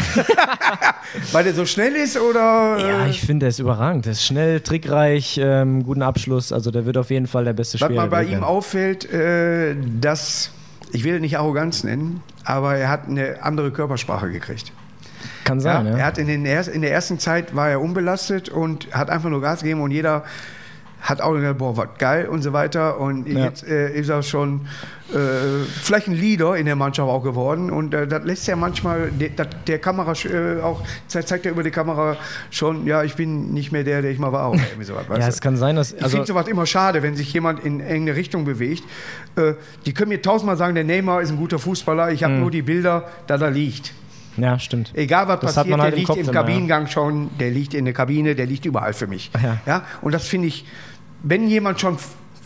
[1.31, 2.77] Weil der so schnell ist oder?
[2.79, 4.05] ja, äh, ich finde, er ist überragend.
[4.05, 6.51] Er ist schnell, trickreich, ähm, guten Abschluss.
[6.51, 8.03] Also der wird auf jeden Fall der beste Was Spieler.
[8.03, 10.51] mir bei der Welt ihm auffällt, äh, dass,
[10.91, 14.71] ich will nicht Arroganz nennen, aber er hat eine andere Körpersprache gekriegt.
[15.45, 15.97] Kann Ja, sein, ja.
[15.97, 19.41] Er hat in, den in der ersten Zeit war er unbelastet und hat einfach nur
[19.41, 20.23] Gas gegeben und jeder
[21.01, 22.99] hat auch gedacht, boah, was geil und so weiter.
[22.99, 23.45] Und Ja.
[23.45, 24.61] jetzt äh, ist er schon
[25.11, 25.15] äh,
[25.81, 27.69] vielleicht ein Leader in der Mannschaft auch geworden.
[27.71, 29.29] Und äh, das lässt ja manchmal der,
[29.67, 32.17] der Kamera äh, auch, ze- zeigt er über die Kamera
[32.51, 34.51] schon, ja, ich bin nicht mehr der, der ich mal war.
[34.51, 35.91] Oder sowas, weißt ja, es kann sein, dass.
[35.93, 38.83] Ich Also, finde sowas immer schade, wenn sich jemand in irgendeine Richtung bewegt.
[39.35, 39.53] Äh,
[39.85, 42.61] die können mir tausendmal sagen, der Neymar ist ein guter Fußballer, ich habe nur die
[42.61, 43.93] Bilder, da da liegt.
[44.37, 44.91] Ja, stimmt.
[44.95, 46.39] Egal was Das passiert, halt der im liegt Kopf im immer, ja.
[46.41, 49.29] Kabinengang schon, der liegt in der Kabine, der liegt überall für mich.
[49.43, 49.57] Ja.
[49.65, 49.83] Ja?
[50.01, 50.65] Und das finde ich,
[51.23, 51.97] wenn jemand schon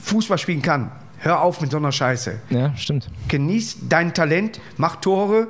[0.03, 2.39] Fußball spielen kann, hör auf mit so einer Scheiße.
[2.49, 3.09] Ja, stimmt.
[3.27, 5.47] Genieß dein Talent, mach Tore,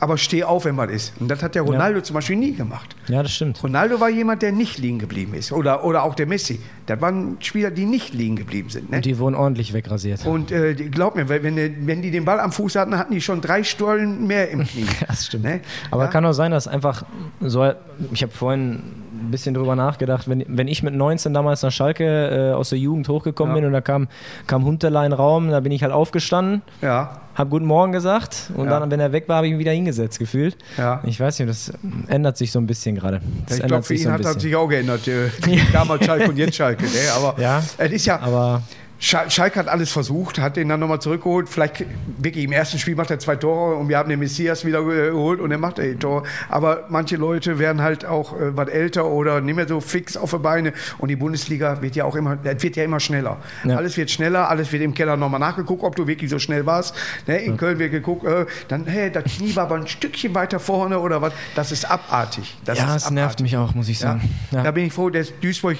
[0.00, 1.12] aber steh auf, wenn was ist.
[1.20, 2.94] Und das hat der Ronaldo zum Beispiel nie gemacht.
[3.06, 3.62] Ja, das stimmt.
[3.62, 5.52] Ronaldo war jemand, der nicht liegen geblieben ist.
[5.52, 6.60] Oder, oder auch der Messi.
[6.86, 8.90] Das waren Spieler, die nicht liegen geblieben sind.
[8.90, 8.96] Ne?
[8.96, 10.26] Und die wurden ordentlich wegrasiert.
[10.26, 13.20] Und äh, glaub mir, wenn, wenn wenn die den Ball am Fuß hatten, hatten die
[13.20, 14.84] schon drei Stollen mehr im Knie.
[15.06, 15.44] Das stimmt.
[15.44, 15.60] Ne?
[15.90, 16.10] Aber Ja.
[16.10, 17.04] kann auch sein, dass einfach
[17.40, 17.72] so,
[18.12, 18.82] ich habe vorhin
[19.24, 22.78] ein bisschen drüber nachgedacht, wenn, wenn ich mit 19 damals nach Schalke äh, aus der
[22.78, 23.60] Jugend hochgekommen Ja.
[23.60, 24.08] bin und da kam,
[24.46, 28.78] kam Hunterlein Raum, da bin ich halt aufgestanden, Ja, habe Guten Morgen gesagt und Ja.
[28.80, 30.56] dann, wenn er weg war, habe ich ihn wieder hingesetzt gefühlt.
[30.78, 31.00] ja.
[31.04, 31.72] Ich weiß nicht, das
[32.08, 33.20] ändert sich so ein bisschen gerade.
[33.50, 34.40] Ich glaube, für ihn so hat bisschen.
[34.40, 35.08] sich auch geändert.
[35.08, 35.28] Äh,
[35.72, 36.84] damals Schalke und jetzt Schalke.
[36.84, 36.90] Ne?
[37.16, 37.34] Aber
[37.78, 38.62] es ist ja, Aber
[39.00, 41.48] Schalke hat alles versucht, hat den dann nochmal zurückgeholt.
[41.48, 41.84] Vielleicht
[42.18, 45.40] wirklich im ersten Spiel macht er zwei Tore und wir haben den Messias wieder geholt
[45.40, 46.22] und er macht die Tore.
[46.48, 50.30] Aber manche Leute werden halt auch äh, was älter oder nicht mehr so fix auf
[50.30, 50.72] die Beine.
[50.98, 53.36] Und die Bundesliga wird ja auch immer, wird ja immer schneller.
[53.64, 53.76] Ja.
[53.76, 56.94] Alles wird schneller, alles wird im Keller nochmal nachgeguckt, ob du wirklich so schnell warst.
[57.26, 57.38] Ne?
[57.38, 60.98] In Köln wird geguckt, äh, dann, hey, das Knie war aber ein Stückchen weiter vorne
[61.00, 61.32] oder was.
[61.56, 62.56] Das ist abartig.
[62.64, 64.12] Das ja, es nervt mich auch, muss ich Ja.
[64.12, 64.30] sagen.
[64.50, 64.62] Ja.
[64.62, 65.76] Da bin ich froh, dass Duisburg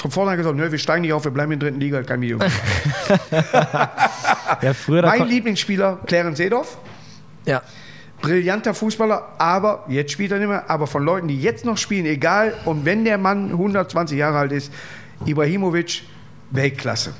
[0.00, 2.20] von vornherein gesagt nö, wir steigen nicht auf, wir bleiben in der dritten Liga, kein
[2.22, 2.38] Video.
[4.62, 6.76] Ja, mein Lieblingsspieler, Clarence Seedorf,
[7.46, 7.62] ja.
[8.20, 12.04] brillanter Fußballer, aber jetzt spielt er nicht mehr, aber von Leuten, die jetzt noch spielen,
[12.04, 14.72] egal, und wenn der Mann 120 Jahre alt ist,
[15.24, 16.02] Ibrahimovic,
[16.50, 17.14] Weltklasse.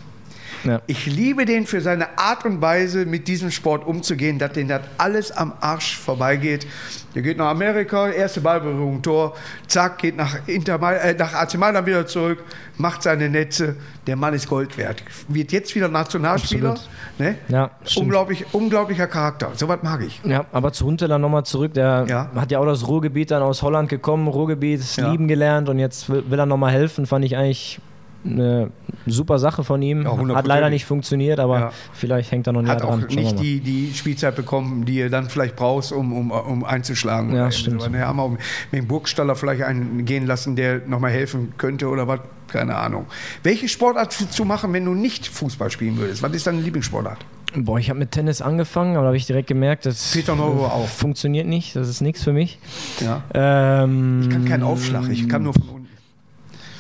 [0.65, 0.81] Ja.
[0.87, 4.83] Ich liebe den für seine Art und Weise, mit diesem Sport umzugehen, dass den das
[4.99, 6.67] alles am Arsch vorbeigeht.
[7.15, 9.35] Der geht nach Amerika, erste Ballberührung, Tor,
[9.67, 12.45] zack, geht nach, Inter, äh, nach AC Mailand wieder zurück,
[12.77, 13.75] macht seine Netze.
[14.07, 15.03] Der Mann ist Gold wert.
[15.29, 16.77] Wird jetzt wieder Nationalspieler.
[17.19, 17.37] Ne?
[17.49, 17.71] Ja.
[17.97, 19.51] Unglaublich, unglicher Charakter.
[19.57, 20.21] So was mag ich.
[20.25, 21.75] Ja, aber zu Hunteler nochmal zurück.
[21.75, 22.31] Der Ja.
[22.35, 25.11] hat ja auch das Ruhrgebiet dann aus Holland gekommen, Ruhrgebiet Ja.
[25.11, 27.07] lieben gelernt und jetzt will, will er nochmal helfen.
[27.07, 27.81] Fand ich eigentlich
[28.25, 28.71] eine
[29.07, 30.03] super Sache von ihm.
[30.03, 31.73] Ja, hat leider nicht funktioniert, aber Ja.
[31.93, 33.01] vielleicht hängt er noch näher Hat auch dran.
[33.09, 36.65] Schauen wir nicht die, die Spielzeit bekommen, die er dann vielleicht brauchst, um, um, um
[36.65, 37.35] einzuschlagen.
[37.35, 37.93] Ja, stimmt.
[37.93, 38.41] Wir haben auch mit
[38.73, 42.21] dem Burgstaller vielleicht einen gehen lassen, der nochmal helfen könnte oder was.
[42.49, 43.07] Keine Ahnung.
[43.45, 46.21] Welche Sportart zu machen, wenn du nicht Fußball spielen würdest?
[46.23, 47.19] Was ist deine Lieblingssportart?
[47.55, 50.87] Boah, ich habe mit Tennis angefangen, aber da habe ich direkt gemerkt, das auch.
[50.89, 51.75] funktioniert nicht.
[51.77, 52.59] Das ist nichts für mich.
[53.01, 53.23] Ja.
[53.35, 55.80] Ähm, Ich kann keinen Aufschlag, ich kann nur von.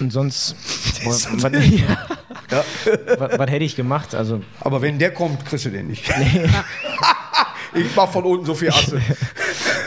[0.00, 0.56] Und sonst,
[1.04, 2.64] boah, was, Ja.
[3.18, 4.14] was, was hätte ich gemacht?
[4.14, 6.04] Also Aber wenn der kommt, kriegst du den nicht.
[7.74, 9.00] ich mach von unten so viel Asse.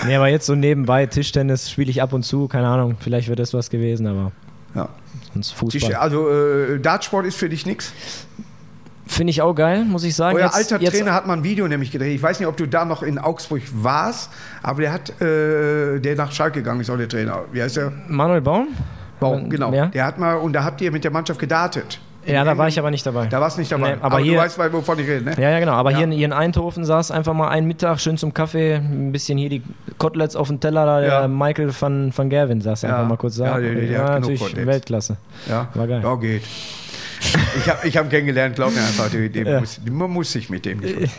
[0.06, 3.40] Nee, aber jetzt so nebenbei Tischtennis spiele ich ab und zu, keine Ahnung, vielleicht wird
[3.40, 4.32] das was gewesen, aber
[4.76, 4.90] Ja.
[5.34, 5.96] sonst Tisch- Fußball.
[5.96, 7.92] Also äh, Dartsport ist für dich nichts.
[9.06, 10.38] Finde ich auch geil, muss ich sagen.
[10.38, 12.16] Euer Jetzt- alter jetzt, Trainer hat mal ein Video nämlich gedreht.
[12.16, 14.30] Ich weiß nicht, ob du da noch in Augsburg warst,
[14.62, 17.44] aber der hat, äh, der nach Schalke gegangen ist, auch der Trainer.
[17.52, 17.92] Wie heißt der?
[18.08, 18.70] Manuel Baum?
[19.32, 19.72] Baum, genau.
[19.74, 22.00] Ja, Der hat mal, und da habt ihr mit der Mannschaft gedartet.
[22.26, 23.26] ja da war ich aber nicht dabei.
[23.28, 23.96] Da warst du nicht dabei.
[23.96, 25.34] Nee, aber hier- du weißt, wovon ich rede, ne?
[25.38, 25.74] Ja, ja, genau.
[25.74, 25.98] Aber Ja.
[25.98, 29.38] Hier, in, hier in Eindhoven saß einfach mal einen Mittag schön zum Kaffee, ein bisschen
[29.38, 29.62] hier die
[29.98, 30.86] Koteletts auf dem Teller.
[30.86, 31.28] Da Ja.
[31.28, 33.46] Michael van, van Gerwen saß einfach mal kurz da.
[33.46, 34.68] Ja, der- der- der hat natürlich Koteletts.
[34.68, 35.18] Weltklasse.
[35.50, 36.02] Ja, War geil.
[36.04, 36.44] Ja, geht.
[37.58, 39.60] Ich habe ich hab kennengelernt, glaub mir einfach, dem, dem Ja.
[39.60, 40.98] muss, man muss sich mit dem nicht.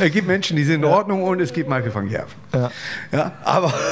[0.00, 2.32] es gibt Menschen, die sind in Ordnung und es gibt Michael van Gerven.
[2.52, 2.70] Ja.
[3.12, 3.72] Ja, aber.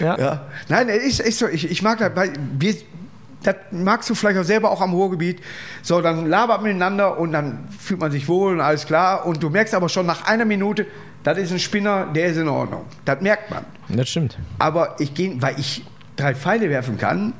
[0.00, 0.18] Ja.
[0.18, 0.46] Ja.
[0.68, 2.74] Nein, es ist, ist so, ich, ich mag das, weil wir,
[3.42, 5.40] das magst du vielleicht auch selber auch am Ruhrgebiet.
[5.82, 9.26] So, dann labert miteinander und dann fühlt man sich wohl und alles klar.
[9.26, 10.86] Und du merkst aber schon nach einer Minute,
[11.24, 12.84] das ist ein Spinner, der ist in Ordnung.
[13.04, 13.64] Das merkt man.
[13.88, 14.38] Das stimmt.
[14.58, 15.84] Aber ich gehe, weil ich
[16.16, 17.32] drei Pfeile werfen kann,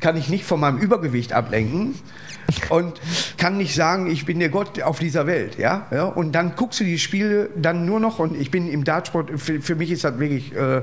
[0.00, 1.94] kann ich nicht von meinem Übergewicht ablenken
[2.68, 3.00] und
[3.36, 5.86] kann nicht sagen, ich bin der Gott auf dieser Welt, ja?
[5.90, 6.04] ja?
[6.04, 9.60] Und dann guckst du die Spiele dann nur noch und ich bin im Dartsport, für,
[9.60, 10.82] für mich ist das wirklich, äh,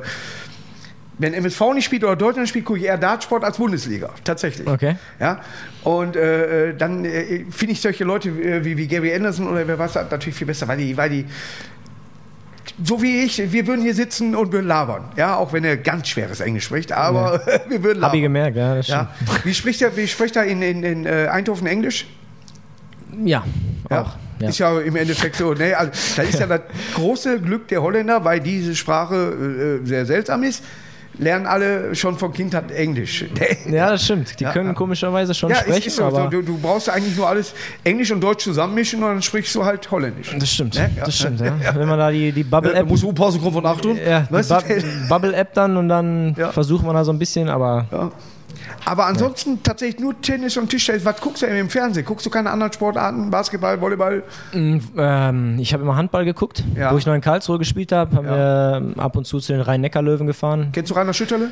[1.20, 4.68] wenn MSV nicht spielt oder Deutschland spielt, gucke ich eher Dartsport als Bundesliga, tatsächlich.
[4.68, 4.98] Okay.
[5.20, 5.42] Ja?
[5.84, 9.68] Und äh, äh, dann äh, finde ich solche Leute äh, wie, wie Gary Anderson oder
[9.68, 11.26] wer weiß, natürlich viel besser, weil die, weil die
[12.84, 15.06] so wie ich, wir würden hier sitzen und würden labern.
[15.16, 18.10] Ja, auch wenn er ganz schweres Englisch spricht, aber wir würden labern.
[18.12, 18.88] Hab ich gemerkt, ja, das.
[18.88, 19.12] Ja.
[19.44, 22.06] Wie spricht er, wie spricht er in, in, in äh, Eindhoven Englisch?
[23.24, 23.44] Ja,
[23.90, 24.02] Ja.
[24.02, 24.16] auch.
[24.40, 24.50] Ja.
[24.50, 25.54] Ist ja im Endeffekt so.
[25.56, 26.62] Ne, also, da ist ja das
[26.94, 30.64] große Glück der Holländer, weil diese Sprache äh, sehr seltsam ist.
[31.20, 33.26] Lernen alle schon von Kindheit Englisch.
[33.70, 34.40] ja, das stimmt.
[34.40, 36.04] Die Ja, können komischerweise schon Ja, sprechen, so.
[36.04, 37.54] aber du, du brauchst eigentlich nur alles
[37.84, 40.36] Englisch und Deutsch zusammenmischen und dann sprichst du halt Holländisch.
[40.38, 40.76] das stimmt.
[40.76, 40.92] Ne?
[40.96, 41.06] Ja.
[41.06, 41.40] Das stimmt.
[41.74, 43.98] Wenn man da die, die Bubble-App musst du aufpassen, kommt von Achtung.
[43.98, 44.56] ja, die Weißt du?
[45.10, 48.12] Bubble-App dann und dann versucht man da so ein bisschen, aber.
[48.86, 51.04] Aber ansonsten tatsächlich nur Tennis und Tischtennis.
[51.06, 52.06] Was guckst du denn im Fernsehen?
[52.06, 53.30] Guckst du keine anderen Sportarten?
[53.30, 54.24] Basketball, Volleyball?
[54.54, 56.92] Mm, ähm, ich habe immer Handball geguckt, Ja.
[56.94, 58.16] wo ich noch in Karlsruhe gespielt habe.
[58.16, 60.70] Haben wir ähm, ab und zu zu den Rhein-Neckar-Löwen gefahren.
[60.74, 61.52] Kennst du Rainer Schütterle?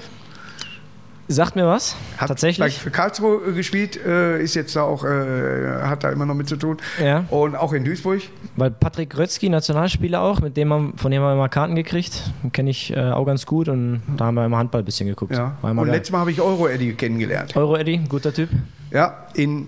[1.27, 1.95] Sagt mir was?
[2.17, 2.77] Hat Tatsächlich?
[2.77, 6.47] Für Karlsruhe äh, gespielt, äh, ist jetzt da auch, äh, hat da immer noch mit
[6.47, 6.77] zu tun.
[7.03, 7.25] Ja.
[7.31, 8.21] Und auch in Duisburg.
[8.55, 12.31] Weil Patrick Grötzky, Nationalspieler auch, mit dem haben, von dem haben wir immer Karten gekriegt.
[12.53, 15.35] Kenne ich äh, auch ganz gut und da haben wir immer Handball ein bisschen geguckt.
[15.35, 15.57] Ja.
[15.63, 15.88] Und geil.
[15.88, 17.55] letztes Mal habe ich Euro Eddie kennengelernt.
[17.55, 18.49] Euro Eddie, guter Typ.
[18.91, 19.67] Ja, in,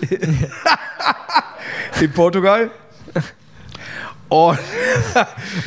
[2.00, 2.70] in Portugal.
[4.28, 4.58] Und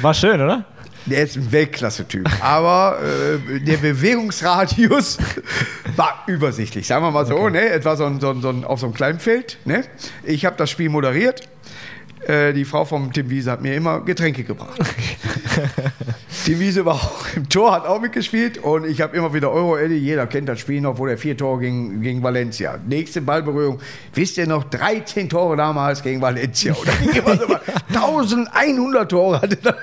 [0.02, 0.66] War schön, oder?
[1.06, 2.28] Der ist ein Weltklasse-Typ.
[2.42, 5.18] Aber äh, der Bewegungsradius
[5.96, 6.88] war übersichtlich.
[6.88, 7.70] Sagen wir mal so, ne?
[7.70, 9.58] Es war so ein, so ein, so ein, auf so einem kleinen Feld.
[9.66, 9.84] Ne?
[10.24, 11.48] Ich habe das Spiel moderiert.
[12.28, 14.80] Äh, die Frau vom Tim Wiese hat mir immer Getränke gebracht.
[16.44, 19.78] Tim Wiese war auch im Tor, hat auch mitgespielt und ich habe immer wieder Euro
[19.78, 19.96] Eddie.
[19.98, 22.78] Jeder kennt das Spiel noch, wo der vier Tore gegen, gegen Valencia.
[22.88, 23.80] Nächste Ballberührung.
[24.14, 26.74] Wisst ihr noch, 13 Tore damals gegen Valencia.
[26.76, 26.92] Oder
[27.48, 27.62] mal
[27.94, 29.76] 1100 Tore hatte er.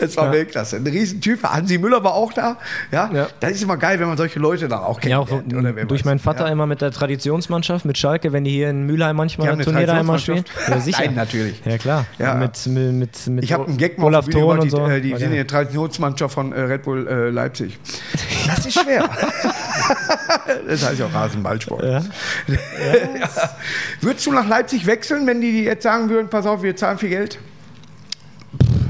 [0.00, 0.32] Das war Ja.
[0.32, 0.76] Weltklasse.
[0.76, 1.42] Ein Riesentyp.
[1.44, 2.56] Hansi Müller war auch da.
[2.90, 3.10] Ja?
[3.12, 3.28] Ja.
[3.38, 5.54] Das ist immer geil, wenn man solche Leute dann auch Ja, kennt.
[5.54, 9.14] auch durch meinen Vater immer mit der Traditionsmannschaft, mit Schalke, wenn die hier in Mülheim
[9.16, 10.44] manchmal Die ein Turnier da immer spielen.
[10.68, 11.02] Ja, sicher.
[11.04, 11.62] Nein, natürlich.
[11.64, 12.06] Ja, klar.
[12.18, 12.34] Ja.
[12.34, 14.86] Mit, mit, mit, mit Ich habe einen Gag mal Olaf Bühne Thon und so.
[14.86, 17.78] die, äh, die War sind der Traditionsmannschaft von äh, Red Bull äh, Leipzig.
[18.46, 19.08] Das ist schwer.
[20.68, 21.82] das heißt ja auch Rasenballsport.
[21.82, 22.04] Ja.
[22.46, 22.58] Ja.
[24.02, 27.08] Würdest du nach Leipzig wechseln, wenn die jetzt sagen würden, pass auf, wir zahlen viel
[27.08, 27.38] Geld?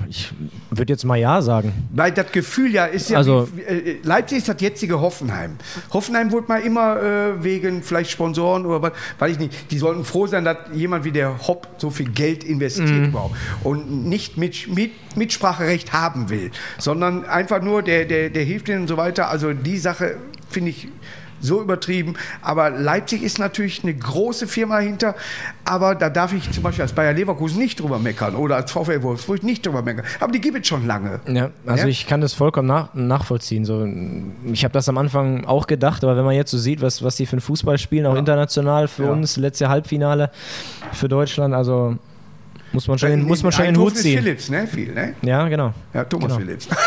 [0.09, 0.33] Ich
[0.81, 1.73] würde jetzt mal Ja sagen.
[1.95, 5.57] Weil das Gefühl ja ist ja, Also- wie, äh, Leipzig ist das jetzige Hoffenheim.
[5.93, 9.71] Hoffenheim wurde mal immer äh, wegen vielleicht Sponsoren oder was, weiß ich nicht.
[9.71, 13.05] Die sollten froh sein, dass jemand wie der Hopp so viel Geld investiert Mhm.
[13.11, 18.69] überhaupt und nicht mit, mit, Mitspracherecht haben will, sondern einfach nur, der, der, der hilft
[18.69, 19.29] ihnen und so weiter.
[19.29, 20.17] Also die Sache
[20.49, 20.89] finde ich
[21.41, 22.15] so übertrieben.
[22.43, 25.15] Aber Leipzig ist natürlich eine große Firma hinter.
[25.65, 29.03] Aber da darf ich zum Beispiel als Bayer Leverkusen nicht drüber meckern oder als VfL
[29.03, 30.05] Wolfsburg nicht drüber meckern.
[30.21, 31.21] Aber die gibt es schon lange.
[31.27, 31.89] Ja, also Ja?
[31.89, 33.65] ich kann das vollkommen nach, nachvollziehen.
[33.65, 33.89] So,
[34.53, 37.17] ich habe das am Anfang auch gedacht, aber wenn man jetzt so sieht, was, was
[37.17, 39.11] die für einen Fußball spielen, auch international für Ja.
[39.13, 40.31] uns, letzte Halbfinale
[40.93, 41.97] für Deutschland, also
[42.73, 44.19] muss man schon, den, muss man schon den Hut ziehen.
[44.23, 44.67] Philips, ne?
[44.67, 45.15] Viel, ne?
[45.23, 45.73] Ja, genau.
[45.93, 46.39] Ja, Thomas Genau.
[46.39, 46.69] Philips.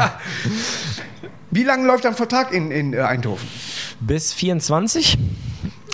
[1.50, 3.46] Wie lange läuft dein Vertrag in, in äh, Eindhoven?
[4.00, 5.18] Bis 24.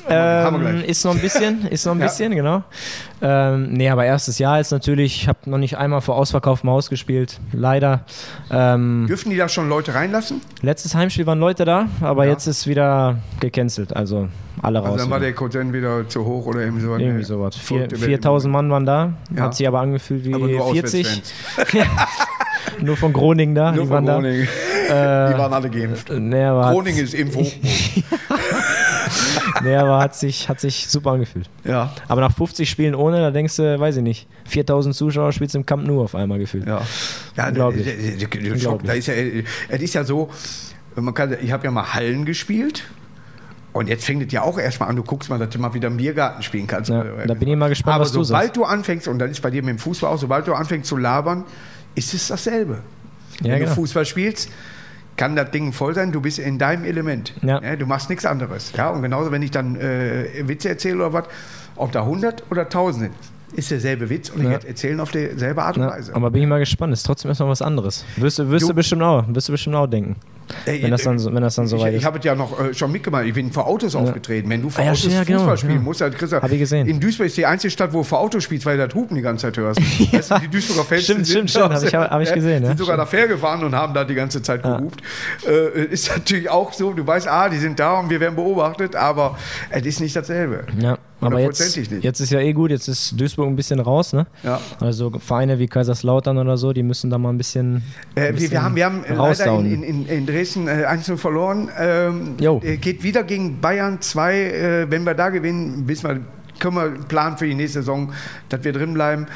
[0.08, 2.06] Haben wir Ähm, ist noch ein bisschen, ist noch ein Ja.
[2.06, 2.62] bisschen, genau.
[3.20, 6.90] Ähm, nee, aber erstes Jahr ist natürlich, ich habe noch nicht einmal vor ausverkauftem Haus
[6.90, 8.04] gespielt, leider.
[8.48, 10.42] Ähm, Dürfen die da schon Leute reinlassen?
[10.62, 12.30] letztes Heimspiel waren Leute da, aber Ja.
[12.32, 14.28] jetzt ist wieder gecancelt, also
[14.62, 15.00] alle Also raus.
[15.00, 17.00] dann war der Quotient wieder zu hoch oder irgendwie sowas.
[17.00, 17.56] Irgendwie sowas.
[17.56, 19.42] Vier- Verrückte Welt 4000 Mann waren da, Ja.
[19.44, 21.04] hat sich aber angefühlt wie Aber nur 40.
[21.04, 21.34] Auswärtsfans.
[22.80, 24.44] Nur von Groningen da, Nur die waren Groningen.
[24.44, 24.75] da.
[24.86, 26.10] Die Äh, waren alle geimpft.
[26.10, 27.62] nee, aber, Groningen ist Impfhochburg.
[29.62, 31.48] nee, aber hat, sich, hat sich super angefühlt.
[31.64, 31.92] ja.
[32.08, 35.58] Aber nach 50 Spielen ohne, da denkst du, weiß ich nicht, 4000 Zuschauer spielst du
[35.58, 36.66] im Camp Nou auf einmal gefühlt.
[36.66, 36.82] Ja,
[37.36, 37.86] ja Unglaublich.
[38.52, 38.86] Unglaublich.
[38.88, 39.14] Da ist ja,
[39.68, 40.30] es ist ja so,
[40.94, 42.84] man kann, ich habe ja mal Hallen gespielt.
[43.72, 45.88] Und jetzt fängt es ja auch erstmal an, du guckst mal, dass du mal wieder
[45.88, 46.88] im Biergarten spielen kannst.
[46.88, 48.56] Ja, da bin ich mal gespannt, Aber was du sobald sagst.
[48.56, 50.96] du anfängst, und dann ist bei dir mit dem Fußball auch, sobald du anfängst zu
[50.96, 51.44] labern,
[51.94, 52.78] ist es dasselbe.
[53.42, 53.68] Ja, Wenn genau.
[53.68, 54.48] du Fußball spielst,
[55.16, 57.34] kann das Ding voll sein, du bist in deinem Element.
[57.42, 57.60] Ja.
[57.76, 58.72] du machst nichts anderes.
[58.76, 61.24] Ja, und genauso, wenn ich dann äh, Witze erzähle oder was,
[61.76, 63.14] ob da 100 oder 1000 sind,
[63.58, 64.58] ist derselbe Witz und Ja.
[64.58, 66.14] ich erzählen auf dieselbe Art und Weise.
[66.14, 68.04] aber bin ich mal gespannt, ist trotzdem erstmal was anderes.
[68.16, 70.16] Wirst du, wirst Du- du, bestimmt auch, wirst du bestimmt auch denken.
[70.64, 72.00] Ey, wenn das dann wenn das dann soweit ich, ist.
[72.00, 73.24] Ich habe es ja noch äh, schon mitgemacht.
[73.26, 74.48] Ich bin vor Autos aufgetreten.
[74.48, 75.80] Wenn du vor Ah, ja, Autos stimmt, ja, Fußball genau, spielen ja.
[75.80, 76.86] musst, dann kriegst du, Hab ich gesehen.
[76.86, 79.16] In Duisburg ist die einzige Stadt, wo du vor Autos spielst, weil du das Hupen
[79.16, 79.80] die ganze Zeit hörst.
[80.12, 81.74] weißt du, die Duisburger Fans Stimmt, sind stimmt, stimmt.
[81.74, 82.76] Hab ich- hab ich gesehen, Sind ja.
[82.76, 85.00] sogar da fair gefahren und haben da die ganze Zeit gehupt.
[85.46, 88.94] Äh, ist natürlich auch so, du weißt, ah, die sind da und wir werden beobachtet,
[88.96, 89.36] aber
[89.70, 90.64] es ist nicht dasselbe.
[90.78, 92.04] Ja, aber jetzt, nicht.
[92.04, 94.26] jetzt ist ja eh gut, jetzt ist Duisburg ein bisschen raus, ne?
[94.42, 94.60] Ja.
[94.80, 97.82] Also Vereine wie Kaiserslautern oder so, die müssen da mal ein bisschen.
[98.14, 100.84] Äh, ein wir, bisschen wir haben, wir haben äh, leider in, in, in Dresden äh,
[100.84, 101.68] 1 verloren.
[101.78, 104.34] Ähm, äh, geht wieder gegen Bayern 2.
[104.34, 106.20] Äh, wenn wir da gewinnen, wissen wir,
[106.58, 108.12] können wir planen für die nächste Saison,
[108.48, 109.26] dass wir drin bleiben.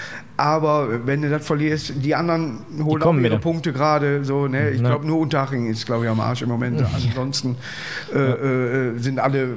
[0.40, 3.40] Aber wenn du das verlierst, die anderen holen auch kommen ihre wieder.
[3.42, 4.24] Punkte gerade.
[4.24, 4.70] So, ne?
[4.70, 6.82] Ich glaube, nur Unterhaching ist, glaube ich, am Arsch im Moment.
[6.82, 7.56] Ansonsten
[8.14, 9.48] äh, äh, sind alle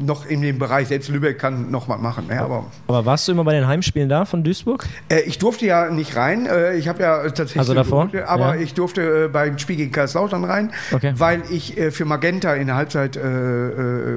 [0.00, 0.86] noch in dem Bereich.
[0.88, 2.28] Selbst Lübeck kann noch was machen.
[2.28, 2.40] Ne?
[2.40, 4.86] Aber Aber warst du immer bei den Heimspielen da von Duisburg?
[5.08, 6.46] äh, ich durfte ja nicht rein.
[6.46, 7.58] Äh, ich habe ja tatsächlich.
[7.58, 8.08] Also davor?
[8.26, 8.60] Aber Ja.
[8.60, 11.12] ich durfte äh, beim Spiel gegen Kaiserslautern rein, Okay.
[11.16, 13.18] weil ich äh, für Magenta in der Halbzeit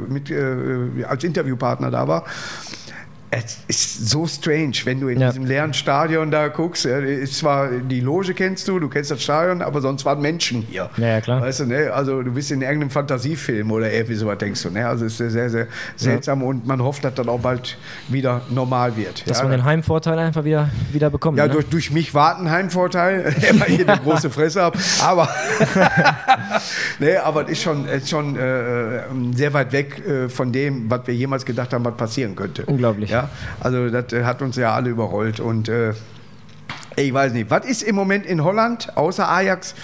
[0.10, 0.32] mit,
[1.08, 2.24] als Interviewpartner da war.
[3.36, 5.30] Es ist so strange, wenn du in Ja.
[5.30, 6.86] diesem leeren Stadion da guckst.
[6.86, 10.66] Ja, ist zwar die Loge kennst du, du kennst das Stadion, aber sonst waren Menschen
[10.70, 10.90] hier.
[10.98, 11.42] Ja, ja, klar.
[11.42, 11.92] Weißt du, ne?
[11.94, 14.70] Also du bist in irgendeinem Fantasiefilm oder irgendwie sowas, denkst du.
[14.70, 14.88] Ne?
[14.88, 17.78] Also es ist sehr, sehr seltsam und man hofft, dass das auch bald
[18.10, 19.28] wieder normal wird.
[19.30, 21.38] Dass ja, man den Heimvorteil einfach wieder, wieder bekommt.
[21.38, 21.54] ja, ne?
[21.54, 23.26] durch, durch mich warten Heimvorteil,
[23.60, 24.78] weil ich hier eine große Fresse habe.
[25.02, 25.28] Aber,
[27.00, 29.02] nee, aber es ist schon, ist schon äh,
[29.36, 32.66] sehr weit weg äh, von dem, was wir jemals gedacht haben, was passieren könnte.
[32.66, 33.10] Unglaublich.
[33.10, 33.23] Ja,
[33.60, 35.40] also das äh, hat uns ja alle überrollt.
[35.40, 35.94] Und äh,
[36.96, 39.76] ich weiß nicht, was ist im Moment in Holland außer Ajax?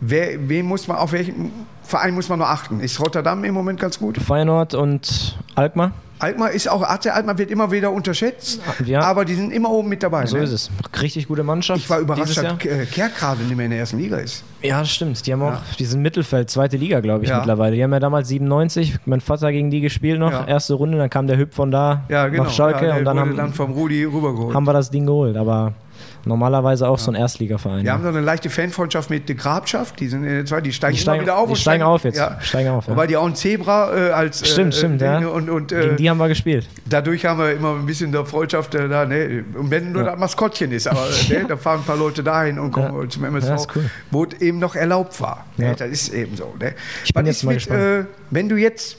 [0.00, 2.80] Wer, wen muss man, auf welchen Verein muss man noch achten?
[2.80, 4.18] Ist Rotterdam im Moment ganz gut?
[4.18, 5.92] Feyenoord und Alkmaar.
[6.18, 9.00] Alkmaar ist auch, AC Alkmaar wird immer wieder unterschätzt, Ja.
[9.02, 10.24] aber die sind immer oben mit dabei.
[10.24, 10.44] So ne?
[10.44, 10.70] ist es.
[11.02, 11.78] Richtig gute Mannschaft.
[11.80, 14.42] Ich war überrascht, dass äh, Kerkrade nicht mehr in der ersten Liga ist.
[14.62, 15.26] Ja, das stimmt.
[15.26, 15.62] Die haben auch, Ja.
[15.78, 17.36] die sind Mittelfeld, zweite Liga, glaube ich, Ja.
[17.36, 17.76] mittlerweile.
[17.76, 20.46] Die haben ja damals 97, mein Vater gegen die gespielt noch, Ja.
[20.46, 22.44] erste Runde, dann kam der Hüb von da Ja, genau.
[22.44, 24.54] nach Schalke und dann haben, dann vom Rudi rübergeholt.
[24.54, 25.36] haben wir das Ding geholt.
[25.36, 25.74] Aber
[26.26, 27.84] normalerweise auch so ein Erstligaverein.
[27.84, 29.98] Wir haben so eine leichte Fanfreundschaft mit der Grabschaft.
[30.00, 31.46] Die sind in der zweiten, die steigen, Die steigen- immer wieder auf.
[31.46, 32.20] die und steigen auf jetzt.
[32.40, 32.92] Steigen auf, ja.
[32.92, 35.18] Wobei die auch ein Zebra äh, als äh, Stimmt, stimmt, äh, ja.
[35.18, 36.68] Dinge und, und äh, Gegen die haben wir gespielt.
[36.84, 39.06] dadurch haben wir immer ein bisschen der Freundschaft äh, da.
[39.06, 39.44] Ne?
[39.54, 41.44] Und wenn nur das Maskottchen ist, aber äh, ne?
[41.48, 43.08] da fahren ein paar Leute dahin und kommen Ja.
[43.08, 43.90] zum MSV, Ja, cool.
[44.10, 45.44] wo es eben noch erlaubt war.
[45.56, 45.66] Ne?
[45.66, 45.74] Ja.
[45.74, 46.54] Das ist eben so.
[46.58, 46.74] Ne?
[47.04, 47.80] Ich bin Was jetzt mal mit, gespannt.
[47.80, 48.96] äh, wenn du jetzt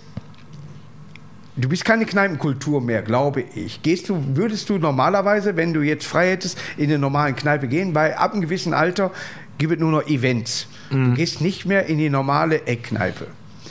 [1.58, 3.82] Du bist keine Kneipenkultur mehr, glaube ich.
[3.82, 7.96] Gehst du, würdest du normalerweise, wenn du jetzt frei hättest, in eine normale Kneipe gehen?
[7.96, 9.12] Weil ab einem gewissen Alter
[9.58, 10.68] gibt es nur noch Events.
[10.92, 11.06] Mhm.
[11.06, 13.28] Du gehst nicht mehr in die normale Eckkneipe.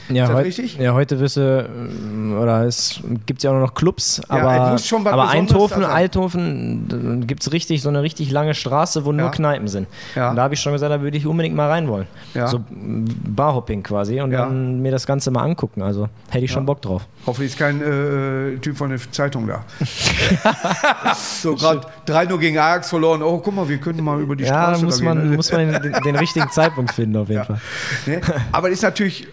[0.09, 0.79] Ja, heut- richtig?
[0.79, 4.93] Ja, heute wirst du, ähm, oder es gibt ja auch noch Clubs, Ja, aber, was
[4.93, 5.91] aber Eindhoven, sein.
[5.91, 9.17] Eindhoven gibt es richtig, so eine richtig lange Straße, wo Ja.
[9.19, 9.89] nur Kneipen sind.
[10.15, 10.31] Ja.
[10.31, 12.07] Und da habe ich schon gesagt, da würde ich unbedingt mal rein wollen.
[12.47, 15.83] So Barhopping quasi und dann mir das Ganze mal angucken.
[15.83, 17.07] Also hätte ich schon Bock drauf.
[17.27, 19.65] Hoffentlich ist kein äh, Typ von der Zeitung da.
[21.15, 23.23] so gerade 3-0 gegen Ajax verloren.
[23.23, 25.31] Oh, guck mal, wir können mal über die Ja, Straße muss da man, gehen.
[25.31, 25.37] ne?
[25.37, 27.61] muss man den, den richtigen Zeitpunkt finden auf jeden Fall.
[28.07, 28.21] Ne?
[28.53, 29.27] Aber ist natürlich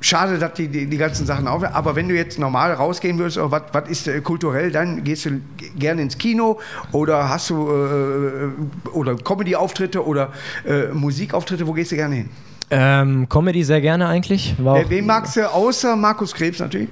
[0.00, 1.62] schade, dass die, die, die ganzen Sachen auf.
[1.62, 5.40] Aber wenn du jetzt normal rausgehen würdest, oder was, ist äh, kulturell, dann gehst du
[5.78, 6.58] gerne ins Kino
[6.92, 10.32] oder hast du äh, oder Comedy-Auftritte oder
[10.66, 12.30] äh, Musikauftritte, wo gehst du gerne hin?
[12.70, 14.54] Ähm, Comedy sehr gerne eigentlich.
[14.58, 16.90] War Äh, wen magst du außer Markus Krebs natürlich?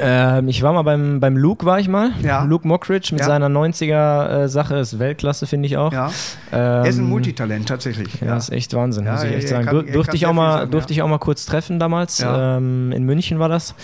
[0.00, 2.10] Ähm, ich war mal beim, beim Luke, war ich mal.
[2.22, 2.42] Ja.
[2.44, 3.26] Luke Mockridge mit Ja.
[3.26, 5.92] seiner 90er-Sache ist Weltklasse, finde ich auch.
[5.92, 6.06] Ja.
[6.52, 8.20] Ähm, er ist ein Multitalent tatsächlich.
[8.20, 9.64] Ja, ist echt Wahnsinn, muss ich echt sagen.
[9.66, 12.24] kann- Dur- kann durfte ich auch mal, sagen, durfte ich auch mal kurz treffen damals.
[12.26, 13.74] Ähm, in München war das.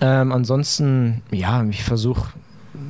[0.00, 2.32] Ähm, ansonsten, ja, ich versuche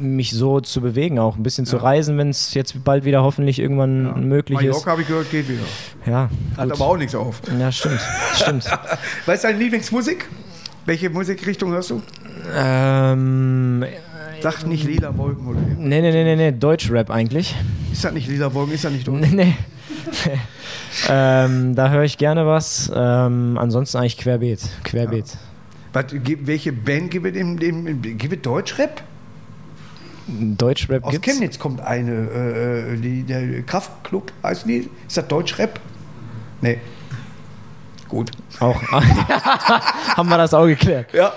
[0.01, 1.83] mich so zu bewegen, auch ein bisschen zu Ja.
[1.83, 4.13] reisen, wenn es jetzt bald wieder hoffentlich irgendwann Ja.
[4.17, 5.61] möglich Mallorca habe ich gehört, geht wieder.
[5.63, 6.07] ist.
[6.07, 6.73] Ja, Hat gut.
[6.81, 7.41] aber auch nichts auf.
[7.59, 8.01] ja, stimmt,
[8.35, 8.65] stimmt.
[9.27, 10.29] Was ist deine Lieblingsmusik?
[10.87, 12.03] Welche Musikrichtung hörst du?
[12.55, 13.85] Ähm,
[14.41, 17.55] Sag nicht lila Wolken oder nee, nee, nee, nee, nee, Deutschrap eigentlich.
[17.93, 18.75] ist das nicht lila Wolken?
[18.75, 19.21] Ist das nicht durch?
[19.21, 19.55] Nee, nee.
[21.09, 22.91] ähm, da höre ich gerne was.
[22.95, 24.61] Ähm, ansonsten eigentlich querbeet.
[24.85, 25.37] Querbeet.
[25.93, 29.03] Was, gibt- welche Band gibt es im, im, gibt es Deutschrap?
[30.27, 31.29] Deutschrap Aus gibt's.
[31.29, 34.89] Chemnitz kommt eine, äh, die, der Kraftclub heißt die.
[35.07, 35.79] Ist das Deutschrap?
[36.61, 36.79] Nee.
[38.09, 38.31] Gut.
[38.61, 38.81] Auch.
[40.17, 41.13] Haben wir das auch geklärt.
[41.13, 41.33] Ja.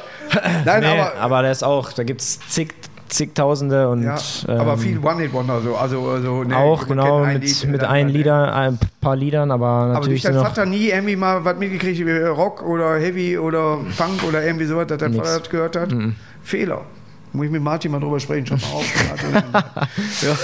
[0.65, 2.73] Nein, Nee, aber, aber, der ist auch, da gibt es zig,
[3.07, 4.17] zigtausende und ja,
[4.47, 5.61] ähm, aber viel One-Hit-Wonder.
[5.61, 5.75] So.
[5.75, 9.15] Also, also, nee, auch genau ein mit, Lied, mit dann- ein dann- Lieder, ein paar
[9.15, 12.11] Liedern, aber Aber natürlich durch dein sind noch, Vater nie irgendwie mal was mitgekriegt, wie
[12.23, 15.13] Rock oder Heavy oder Punk oder irgendwie sowas, dass dein.
[15.13, 15.89] Vater das gehört hat?
[16.41, 16.81] Fehler.
[17.35, 18.85] Muss ich mit Martin mal drüber sprechen, schon mal auf.
[20.21, 20.37] ja.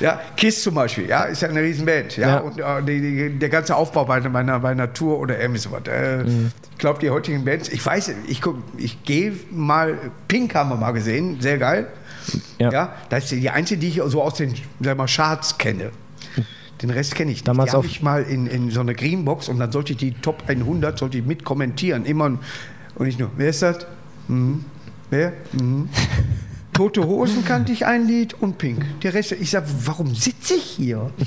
[0.00, 2.16] ja, Kiss zum Beispiel, ja, ist ja eine Riesenband.
[2.16, 2.36] Ja, Ja.
[2.38, 5.38] und äh, die, die, der ganze Aufbau bei, einer- bei, einer, bei einer Tour oder
[5.40, 5.82] irgendwie sowas.
[5.88, 6.50] Äh, Mhm.
[6.72, 9.96] Ich glaube, die heutigen Bands, ich weiß, ich, guck- ich gehe mal,
[10.28, 11.86] Pink haben wir mal gesehen, sehr geil.
[12.58, 12.70] Ja.
[12.70, 15.90] Ja, das ist die einzige, die ich so aus den sag mal, Charts kenne.
[16.82, 17.48] Den Rest kenne ich nicht.
[17.48, 20.12] Damals die habe ich mal in, in so einer Greenbox und dann sollte ich die
[20.12, 22.04] Top 100 sollte ich mit kommentieren.
[22.04, 22.26] Immer
[22.96, 23.86] und nicht nur, wer ist das?
[24.28, 24.64] Mhm.
[25.10, 25.32] Wer?
[25.52, 25.88] Mhm.
[26.72, 28.84] Tote Hosen kannte ich ein Lied und Pink.
[29.02, 31.10] Der Rest, ich sage, warum sitze ich hier?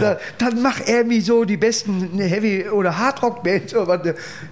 [0.00, 3.74] Sag, dann mach irgendwie so die besten Heavy- oder Hardrock-Bands.
[3.74, 4.00] was.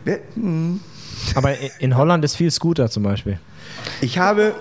[0.05, 0.81] Wer- mhm.
[1.35, 3.39] aber in Holland ist viel Scooter zum Beispiel.
[4.01, 4.55] Ich habe.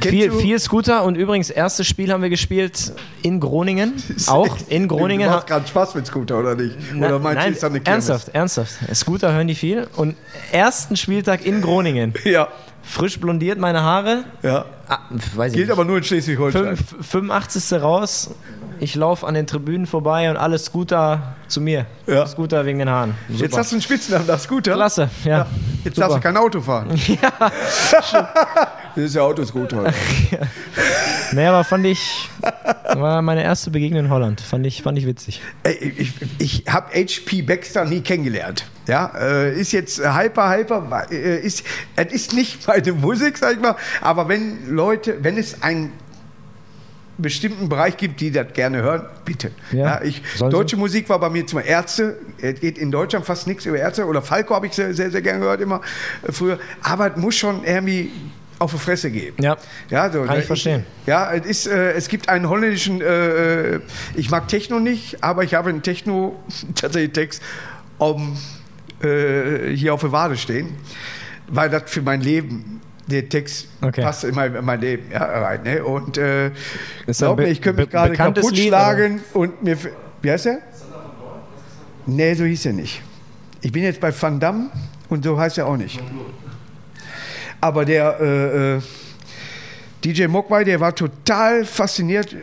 [0.00, 3.94] Viel, du- viel Scooter und übrigens, erstes Spiel haben wir gespielt in Groningen.
[4.28, 5.28] Auch in Groningen.
[5.28, 6.76] Du machst gerade Spaß mit Scooter, oder nicht?
[6.94, 8.08] Na- oder meinst du, nein, ist das eine Kirmes?
[8.08, 8.72] ernsthaft, ernsthaft.
[8.96, 9.88] Scooter hören die viel.
[9.96, 10.16] Und
[10.52, 12.14] ersten Spieltag in Groningen.
[12.24, 12.48] Ja,
[12.82, 14.24] Frisch blondiert meine Haare.
[14.42, 14.64] ja.
[14.90, 15.70] Ah, Gilt nicht.
[15.70, 16.76] aber nur in Schleswig-Holstein.
[16.78, 17.82] Fünf- 85.
[17.82, 18.30] raus.
[18.80, 21.84] Ich laufe an den Tribünen vorbei und alle Scooter zu mir.
[22.06, 22.26] Ja.
[22.26, 23.14] Scooter wegen den Haaren.
[23.28, 23.42] Super.
[23.42, 24.74] Jetzt hast du einen Spitznamen, das ist gut, ja?
[24.74, 25.46] Klasse, ja.
[25.84, 26.08] Jetzt Super.
[26.08, 26.88] darfst du kein Auto fahren.
[27.20, 27.50] Ja.
[28.98, 29.92] Das ist ja Autoscooter.
[31.32, 32.26] Nee, aber fand ich,
[32.94, 34.40] war meine erste Begegnung in Holland.
[34.40, 35.42] Fand ich, fand ich witzig.
[35.62, 38.64] Ey, Ich, ich habe HP Baxter nie kennengelernt.
[38.86, 41.64] Ja, äh, ist jetzt hyper, hyper, äh, ist,
[41.96, 45.92] es ist nicht meine Musik, sag ich mal, aber wenn Leute, wenn es einen
[47.18, 49.50] bestimmten Bereich gibt, die das gerne hören, bitte.
[49.72, 50.56] Ja, ich, sollen sie.
[50.56, 54.06] deutsche Musik war bei mir zum Ärzte, es geht in Deutschland fast nichts über Ärzte
[54.06, 55.82] oder Falco habe ich sehr, sehr, sehr gerne gehört immer
[56.22, 58.12] äh, früher, aber es muss schon irgendwie
[58.58, 59.42] auf die Fresse geben.
[59.42, 59.56] Ja.
[59.90, 60.86] Ja, so, Kann ich ne, verstehen.
[61.06, 63.80] Ja, es, ist, äh, es gibt einen holländischen, äh,
[64.14, 66.38] ich mag Techno nicht, aber ich habe einen Techno,
[66.74, 67.42] tatsächlich Text,
[67.98, 68.36] um,
[69.02, 70.76] äh, hier auf der Wade stehen,
[71.48, 74.02] weil das für mein Leben, der Text Okay.
[74.02, 75.62] passt in mein, in mein Leben ja, rein.
[75.62, 75.82] Ne?
[75.82, 76.50] Und äh,
[77.06, 79.78] glaub mir, ich könnte mich gerade kaputt Lied, schlagen und mir.
[80.20, 80.58] Wie heißt er?
[82.06, 83.02] Nee, so hieß er nicht.
[83.60, 84.70] Ich bin jetzt bei Van Damme
[85.08, 86.00] und so heißt er auch nicht.
[87.60, 88.80] Aber der äh, äh,
[90.04, 92.34] DJ Mogwai, der war total fasziniert.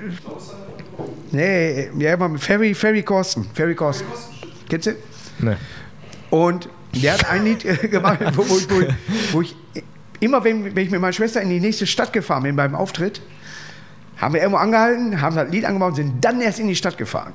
[1.32, 3.46] Nee, ja, war Ferry, Ferry Corsten.
[3.54, 4.08] Ferry Corsten.
[4.70, 4.92] Kennst du?
[5.40, 5.56] Nee.
[6.30, 8.84] Und der hat ein Lied äh, gemacht, wo, wo, ich- wo,
[9.34, 9.56] wo ich
[10.20, 13.22] immer, wenn, wenn ich mit meiner Schwester in die nächste Stadt gefahren bin beim Auftritt,
[14.18, 16.98] haben wir irgendwo angehalten, haben das Lied angemacht und sind dann erst in die Stadt
[16.98, 17.34] gefahren.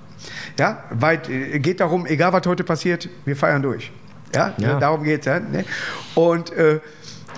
[0.58, 3.90] Ja, weil äh, geht darum, egal was heute passiert, wir feiern durch.
[4.34, 4.78] Ja, Ja.
[4.78, 5.26] darum geht es.
[5.26, 5.64] Ja, ne?
[6.14, 6.80] Und äh,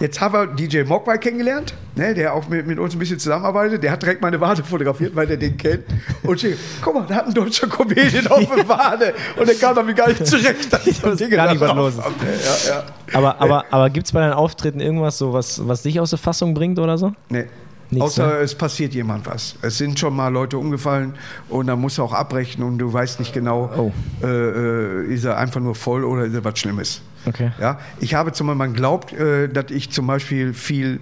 [0.03, 3.83] jetzt haben wir DJ Mogwai kennengelernt, ne, der auch mit, mit uns ein bisschen zusammenarbeitet.
[3.83, 5.85] Der hat direkt meine Wade fotografiert, weil der den kennt.
[6.25, 9.15] Und steht, guck mal, da hat ein deutscher Comedian auf der Wade.
[9.37, 10.73] Und der kam damit gar nicht zurecht.
[10.73, 12.69] dass ich so Dinge Gar nicht, was los ist.
[12.69, 12.85] Ja, ja.
[13.13, 16.19] Aber, aber, aber gibt es bei deinen Auftritten irgendwas, so was, was dich aus der
[16.19, 17.13] Fassung bringt oder so?
[17.29, 17.47] Nee.
[17.93, 18.32] Nichts, Außer ne?
[18.36, 19.57] es passiert jemand was.
[19.61, 21.14] Es sind schon mal Leute umgefallen
[21.51, 23.93] und dann musst du auch abbrechen und du weißt nicht genau, Oh.
[24.22, 27.03] äh, äh, ist er einfach nur voll oder ist er was Schlimmes.
[27.26, 27.53] Okay.
[27.61, 27.78] Ja?
[28.01, 31.01] Ich habe zum Beispiel, man glaubt, äh, dass ich zum Beispiel viel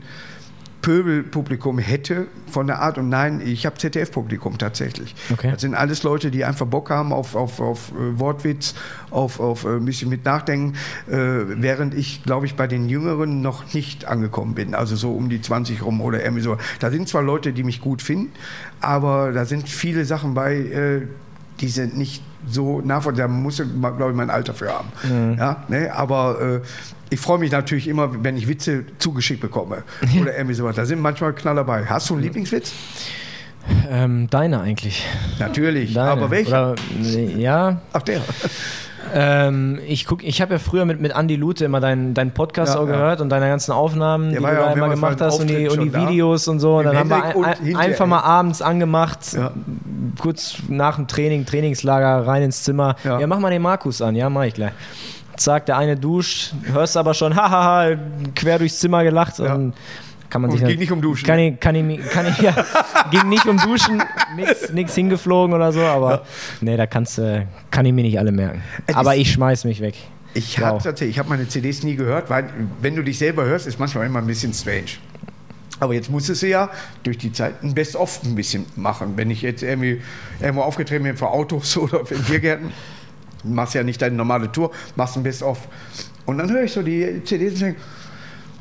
[0.83, 5.15] Pöbelpublikum hätte von der Art und nein, ich habe ZDF-Publikum tatsächlich.
[5.33, 5.51] Okay.
[5.53, 8.75] Das sind alles Leute, die einfach Bock haben auf, auf, auf äh, Wortwitz,
[9.11, 10.77] auf, auf äh, ein bisschen mit Nachdenken,
[11.07, 15.29] äh, während ich, glaube ich, bei den Jüngeren noch nicht angekommen bin, also so um
[15.29, 16.57] die 20 rum oder irgendwie so.
[16.79, 18.33] Da sind zwar Leute, die mich gut finden,
[18.81, 21.03] aber da sind viele Sachen bei, äh,
[21.61, 23.29] die sind nicht so nachvollziehbar.
[23.29, 24.89] Da muss, glaube ich, mein Alter für haben.
[25.39, 25.93] Ja, ne?
[25.95, 26.61] Aber äh,
[27.11, 29.83] ich freue mich natürlich immer, wenn ich Witze zugeschickt bekomme
[30.21, 30.77] oder irgendwie sowas.
[30.77, 31.85] Da sind manchmal Knaller dabei.
[31.87, 32.73] Hast du einen Lieblingswitz?
[33.91, 35.05] Ähm, deine eigentlich.
[35.39, 35.93] Natürlich.
[35.95, 36.11] Deine.
[36.11, 36.75] Aber welcher?
[37.37, 38.21] Ja, Ach, der.
[39.15, 42.75] ähm, ich guck, ich habe ja früher mit, mit Andy Lute immer deinen deinen Podcast
[42.75, 42.93] Ja, auch ja.
[42.93, 45.49] gehört und deine ganzen Aufnahmen, Der die du ja da immer gemacht bei hast und
[45.51, 46.09] die, und die schon da.
[46.09, 46.79] Videos und so.
[46.79, 47.79] Und Im dann haben wir ein, hinterher.
[47.79, 49.21] einfach mal abends angemacht,
[50.21, 52.97] kurz nach dem Training, Trainingslager, rein ins Zimmer.
[53.05, 53.21] Ja.
[53.21, 54.73] Ja, mach mal den Markus an, ja, mach ich gleich.
[55.41, 57.97] Zack, der eine duscht, hörst aber schon, hahaha,
[58.35, 59.55] quer durchs Zimmer gelacht Ja.
[59.55, 59.75] und
[60.29, 61.27] kann man Und sich ging nicht um Duschen.
[61.27, 62.55] Kann ich, kann ich, kann ich, ja,
[63.11, 64.03] ging nicht um Duschen,
[64.73, 66.23] nix hingeflogen oder so, aber
[66.61, 68.63] nee, da kannst du, kann ich mir nicht alle merken.
[68.87, 69.95] Es aber ist- ich schmeiß mich weg.
[70.35, 70.67] Ich Wow.
[70.67, 73.81] habe tatsächlich, ich habe meine CDs nie gehört, weil wenn du dich selber hörst, ist
[73.81, 74.85] manchmal immer ein bisschen strange.
[75.81, 76.69] Aber jetzt musstest du ja
[77.03, 79.15] durch die Zeit ein Best-of ein bisschen machen.
[79.17, 80.03] Wenn ich jetzt irgendwie
[80.39, 82.71] irgendwo aufgetreten bin für Autos oder für Biergärten,
[83.45, 85.59] machst ja nicht deine normale Tour, machst ein Best-of.
[86.27, 87.81] Und dann höre ich so die CDs und denke,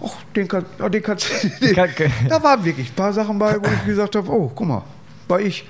[0.03, 1.27] ach, den, kann, oh, den kannst
[1.61, 1.73] du.
[1.73, 1.89] Kann-
[2.29, 4.83] Da waren wirklich ein paar Sachen bei, wo ich gesagt habe, oh, guck mal,
[5.27, 5.65] war ich.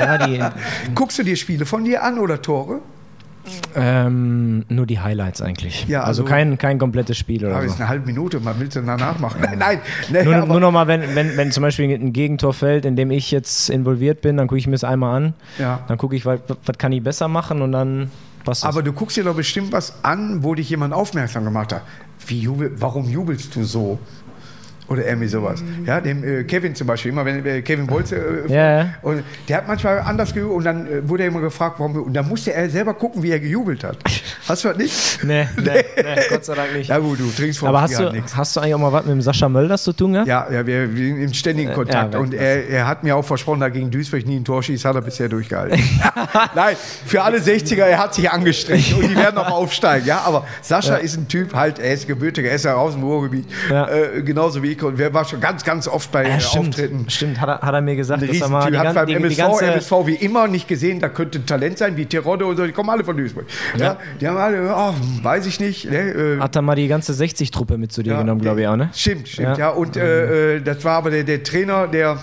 [0.00, 0.40] Ja, ja die,
[0.94, 2.80] Guckst du dir Spiele von dir an oder Tore?
[3.76, 5.86] ähm, nur die Highlights eigentlich.
[5.86, 7.74] Ja, also, also- kein, kein komplettes Spiel oder Aber so.
[7.74, 9.40] ist eine halbe Minute, man will es dann danach machen.
[9.40, 9.80] Nein,
[10.10, 12.96] nein, Nur, aber- nur noch mal, wenn, wenn, wenn zum Beispiel ein Gegentor fällt, in
[12.96, 15.34] dem ich jetzt involviert bin, dann gucke ich mir das einmal an.
[15.58, 15.80] Ja.
[15.86, 18.10] Dann gucke ich, was, was kann ich besser machen und dann
[18.48, 18.64] das.
[18.64, 21.82] Aber du guckst dir doch bestimmt was an, wo dich jemand aufmerksam gemacht hat.
[22.28, 23.98] Jubel, warum jubelst du so?
[24.88, 25.64] Oder irgendwie sowas.
[25.84, 28.88] Ja, dem äh, Kevin zum Beispiel, immer wenn äh, Kevin Wolze, äh, Ja, ja.
[29.02, 31.96] und der hat manchmal anders gejubelt und dann äh, wurde er immer gefragt, warum.
[31.96, 33.96] Und dann musste er selber gucken, wie er gejubelt hat.
[34.48, 35.18] Hast du das nicht?
[35.24, 35.64] nee, nee,
[35.96, 36.88] nee, Gott sei Dank nicht.
[36.88, 38.36] Ja gut, du trinkst vor Aber hast du, nichts.
[38.36, 40.28] hast du eigentlich auch mal was mit dem Sascha Mölders zu tun gehabt?
[40.28, 42.14] Ja, ja, wir, wir sind im ständigen Kontakt.
[42.14, 44.84] ja, und er, er hat mir auch versprochen, da gegen Duisburg nie ein Tor schießt,
[44.84, 45.80] hat er bisher durchgehalten.
[46.54, 50.06] Nein, für alle 60er, er hat sich angestrengt und die werden auch aufsteigen.
[50.06, 53.02] Ja, aber Sascha ist ein Typ, halt, er ist gebürtiger, er ist ja aus dem
[53.02, 53.88] Ruhrgebiet, Ja.
[53.88, 54.75] äh, genauso wie ich.
[54.82, 56.68] Und wir waren schon ganz, ganz oft bei Ja, äh, stimmt.
[56.68, 57.08] Auftritten.
[57.08, 59.14] Stimmt, hat er, hat er mir gesagt, Ein dass er mal die, hat beim die,
[59.14, 59.66] die MSV, ganze...
[59.66, 62.72] MSV wie immer nicht gesehen, da könnte ein Talent sein, wie Terodde und so, die
[62.72, 63.46] kommen alle von Duisburg.
[63.76, 63.96] Ja.
[64.20, 65.90] die haben alle, oh, weiß ich nicht.
[65.90, 68.68] Ne, äh, Hat er mal die ganze 60-Truppe mit zu dir Ja, genommen, glaube ich
[68.68, 68.90] auch, ne?
[68.94, 69.66] Stimmt, stimmt, Ja.
[69.66, 69.68] ja.
[69.70, 72.18] Und äh, äh, das war aber der, der Trainer, der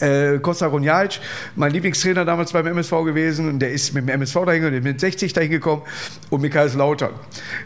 [0.00, 1.20] äh, Costa Ronjalc,
[1.56, 4.84] mein Lieblingstrainer damals beim MSV gewesen, und der ist mit dem MSV dahin, der ist
[4.84, 5.82] mit 60 dahin gekommen
[6.30, 7.12] und mit Kaiserslautern.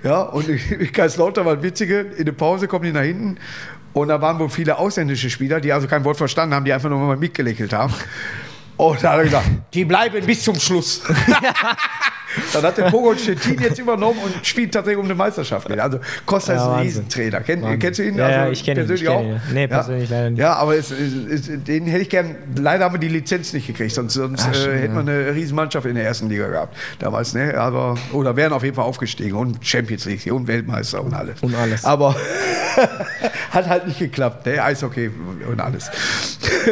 [0.03, 0.47] Ja, und
[0.93, 3.37] Kaiserslautern war witzige, in der Pause kommen die nach hinten
[3.97, 6.91] und da waren wohl viele ausländische Spieler, die also kein Wort verstanden haben, die einfach
[6.91, 7.95] nur mal mitgelächelt haben.
[8.77, 11.01] Und da hat er gesagt, die bleiben bis zum Schluss.
[12.53, 15.71] Dann hat der Pogo Stettin jetzt übernommen und spielt tatsächlich um eine Meisterschaft.
[15.71, 16.87] Also Costa Ja, ist ein Wahnsinn.
[16.87, 17.41] Riesentrainer.
[17.41, 17.79] Kenn, Wahnsinn.
[17.79, 18.17] kennst du ihn?
[18.17, 18.93] Ja, also ja, ich kenne ihn.
[18.93, 19.37] Ich persönlich kenn ihn.
[19.37, 19.53] auch?
[19.53, 20.17] Nee, persönlich ja.
[20.17, 20.41] leider nicht.
[20.41, 22.37] Ja, aber es, es, es, den hätte ich gern.
[22.57, 25.87] Leider haben wir die Lizenz nicht gekriegt, sonst, sonst Ach, äh, hätten wir eine Riesenmannschaft
[25.87, 26.77] in der ersten Liga gehabt.
[26.99, 27.57] Damals, ne?
[27.57, 31.41] Aber, oder wären auf jeden Fall aufgestiegen und Champions League und Weltmeister und alles.
[31.43, 31.85] Und alles.
[31.85, 32.17] Aber
[33.51, 34.63] hat halt nicht geklappt, ne?
[34.63, 35.11] Eishockey
[35.51, 35.91] und alles.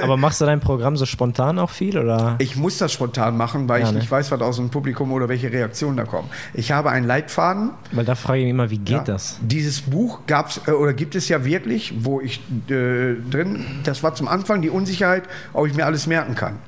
[0.03, 1.99] Aber machst du dein Programm so spontan auch viel?
[1.99, 2.37] Oder?
[2.39, 3.99] Ich muss das spontan machen, weil ich ne?
[3.99, 6.29] nicht weiß, was aus dem Publikum oder welche Reaktionen da kommen.
[6.53, 7.71] Ich habe einen Leitfaden.
[7.93, 9.05] Weil da frage ich mich immer, wie geht Ja.
[9.05, 9.39] das?
[9.43, 14.15] Dieses Buch gab's äh, oder gibt es ja wirklich, wo ich äh, drin, das war
[14.15, 16.59] zum Anfang die Unsicherheit, ob ich mir alles merken kann.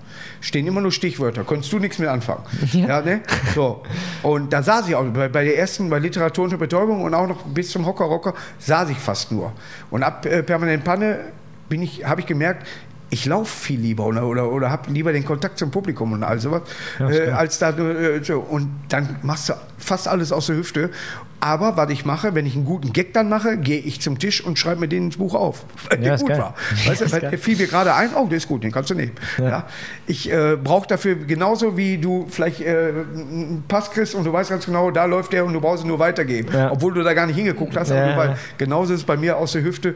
[0.41, 2.43] Stehen immer nur Stichwörter, konntest du nichts mit anfangen.
[2.73, 3.01] Ja.
[3.01, 3.21] ne?
[3.55, 3.83] So.
[4.23, 7.27] Und da saß ich auch, bei, bei der ersten, bei Literatur und Betäubung und auch
[7.27, 9.53] noch bis zum Hocker Rocker, saß ich fast nur.
[9.91, 11.21] Und ab äh, permanent Panne
[11.69, 12.67] bin ich, habe ich gemerkt,
[13.11, 16.41] ich laufe viel lieber oder, oder, oder habe lieber den Kontakt zum Publikum und all
[16.41, 16.63] sowas,
[16.99, 18.41] Ja, äh, als da äh, so.
[18.41, 20.91] Und dann machst du fast alles aus der Hüfte.
[21.39, 24.43] Aber was ich mache, wenn ich einen guten Gag dann mache, gehe ich zum Tisch
[24.43, 25.65] und schreibe mir den ins Buch auf.
[25.89, 26.39] Weil Ja, der gut geil.
[26.39, 26.55] war.
[26.87, 28.95] Weißt du, weil der fiel mir gerade ein, oh, der ist gut, den kannst du
[28.95, 29.13] nehmen.
[29.39, 29.67] Ja.
[30.07, 34.51] Ich äh, brauche dafür genauso wie du vielleicht äh, einen Pass kriegst und du weißt
[34.51, 36.49] ganz genau, da läuft der und du brauchst ihn nur weitergeben.
[36.53, 36.73] Ja.
[36.73, 37.91] Obwohl du da gar nicht hingeguckt hast.
[37.91, 38.37] Ja, ja.
[38.59, 39.95] genauso ist es bei mir aus der Hüfte.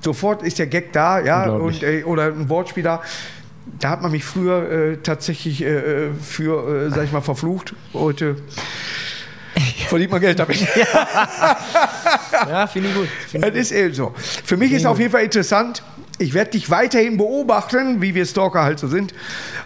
[0.00, 3.02] Sofort ist der Gag da, ja, und, äh, oder ein Wortspiel da.
[3.80, 7.74] Da hat man mich früher äh, tatsächlich äh, für, äh, sag ich mal, verflucht.
[7.92, 8.36] Heute
[9.88, 10.60] verdient man Geld damit.
[12.48, 13.08] Ja, finde ich gut.
[13.28, 14.14] Find Das ist eben so.
[14.16, 15.82] Für mich ist auf jeden Fall interessant.
[16.20, 19.14] Ich werde dich weiterhin beobachten, wie wir Stalker halt so sind.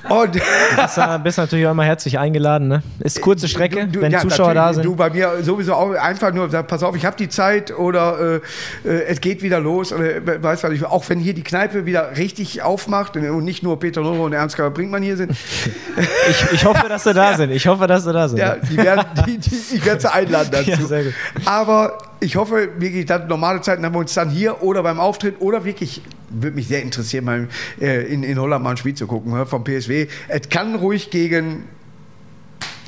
[0.08, 0.40] Und Du
[0.82, 2.68] bist, äh, bist natürlich auch immer herzlich eingeladen.
[2.68, 2.82] Ne?
[3.00, 4.84] Ist kurze Strecke, Du- du- wenn ja, Zuschauer da sind.
[4.84, 8.40] Du bei mir sowieso auch einfach nur, sag, pass auf, ich habe die Zeit oder
[8.84, 9.92] äh, äh, es geht wieder los.
[9.92, 13.62] Oder, äh, weißt was ich, auch wenn hier die Kneipe wieder richtig aufmacht und nicht
[13.62, 15.32] nur Peter Noro und Ernst Karl Brinkmann hier sind,
[16.28, 17.50] Ich, ich hoffe, dass sie da sind.
[17.50, 18.38] Ich hoffe, dass sie da sind.
[18.38, 20.92] ja, die werden, die, die, ich werde sie einladen dazu.
[20.94, 21.00] Ja.
[21.46, 25.36] Aber ich hoffe wirklich, dass normale Zeiten haben wir uns dann hier oder beim Auftritt
[25.40, 26.02] oder wirklich,
[26.32, 27.48] würde mich sehr interessieren, mal
[27.80, 30.06] äh, in, in Holland mal ein Spiel zu gucken hör, vom PSW.
[30.28, 31.64] Es kann ruhig gegen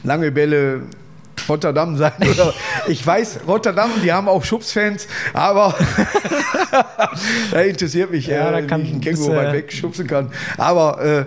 [0.03, 0.83] lange Bälle
[1.49, 2.13] Rotterdam sein.
[2.31, 2.55] Oder
[2.87, 5.75] ich weiß, Rotterdam, die haben auch Schubsfans, aber
[7.51, 10.07] da interessiert mich, Ja, da äh, kann- wie ich einen Känguru äh, weit weg schubsen
[10.07, 10.31] kann.
[10.57, 11.25] Aber äh,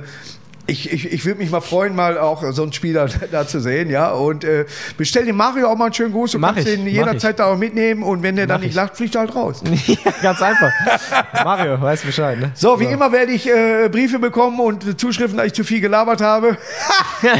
[0.68, 3.90] ich, ich, ich würde mich mal freuen, mal auch so einen Spieler da zu sehen,
[3.90, 4.12] ja.
[4.12, 4.66] Und äh,
[4.98, 6.32] bestell dem Mario auch mal einen schönen Gruß.
[6.32, 8.72] Du Mach kannst ich, den mach jederzeit da auch mitnehmen und wenn der dann nicht
[8.72, 8.76] ich.
[8.76, 9.64] lacht, fliegt er halt raus.
[9.86, 10.72] Ja, ganz einfach.
[11.44, 12.40] Mario, weiß Bescheid.
[12.40, 12.52] Ne?
[12.54, 16.22] So, wie immer werde ich äh, Briefe bekommen und Zuschriften, dass ich zu viel gelabert
[16.22, 16.58] habe.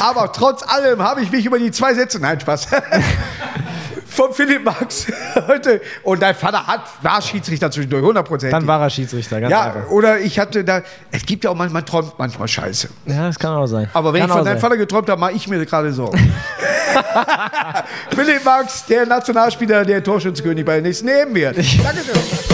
[0.00, 2.68] Aber trotz allem habe ich mich über die zwei Sätze, nein, Spaß,
[4.12, 5.06] von Philipp Max
[5.46, 8.52] heute, und dein Vater hat, war Schiedsrichter zwischendurch, 100 Prozent.
[8.52, 9.90] Dann war er Schiedsrichter, ganz Ja, einfach.
[9.90, 12.88] oder ich hatte da, es gibt ja auch manchmal, man träumt manchmal Scheiße.
[13.06, 13.88] Ja, das kann auch sein.
[13.92, 14.60] Aber wenn kann ich von deinem sein.
[14.60, 16.18] Vater geträumt habe, mache ich mir gerade Sorgen.
[18.14, 21.56] Philipp Max, der Nationalspieler, der Torschützenkönig bei den nächsten nehmen wird.
[21.56, 22.51] Dankeschön.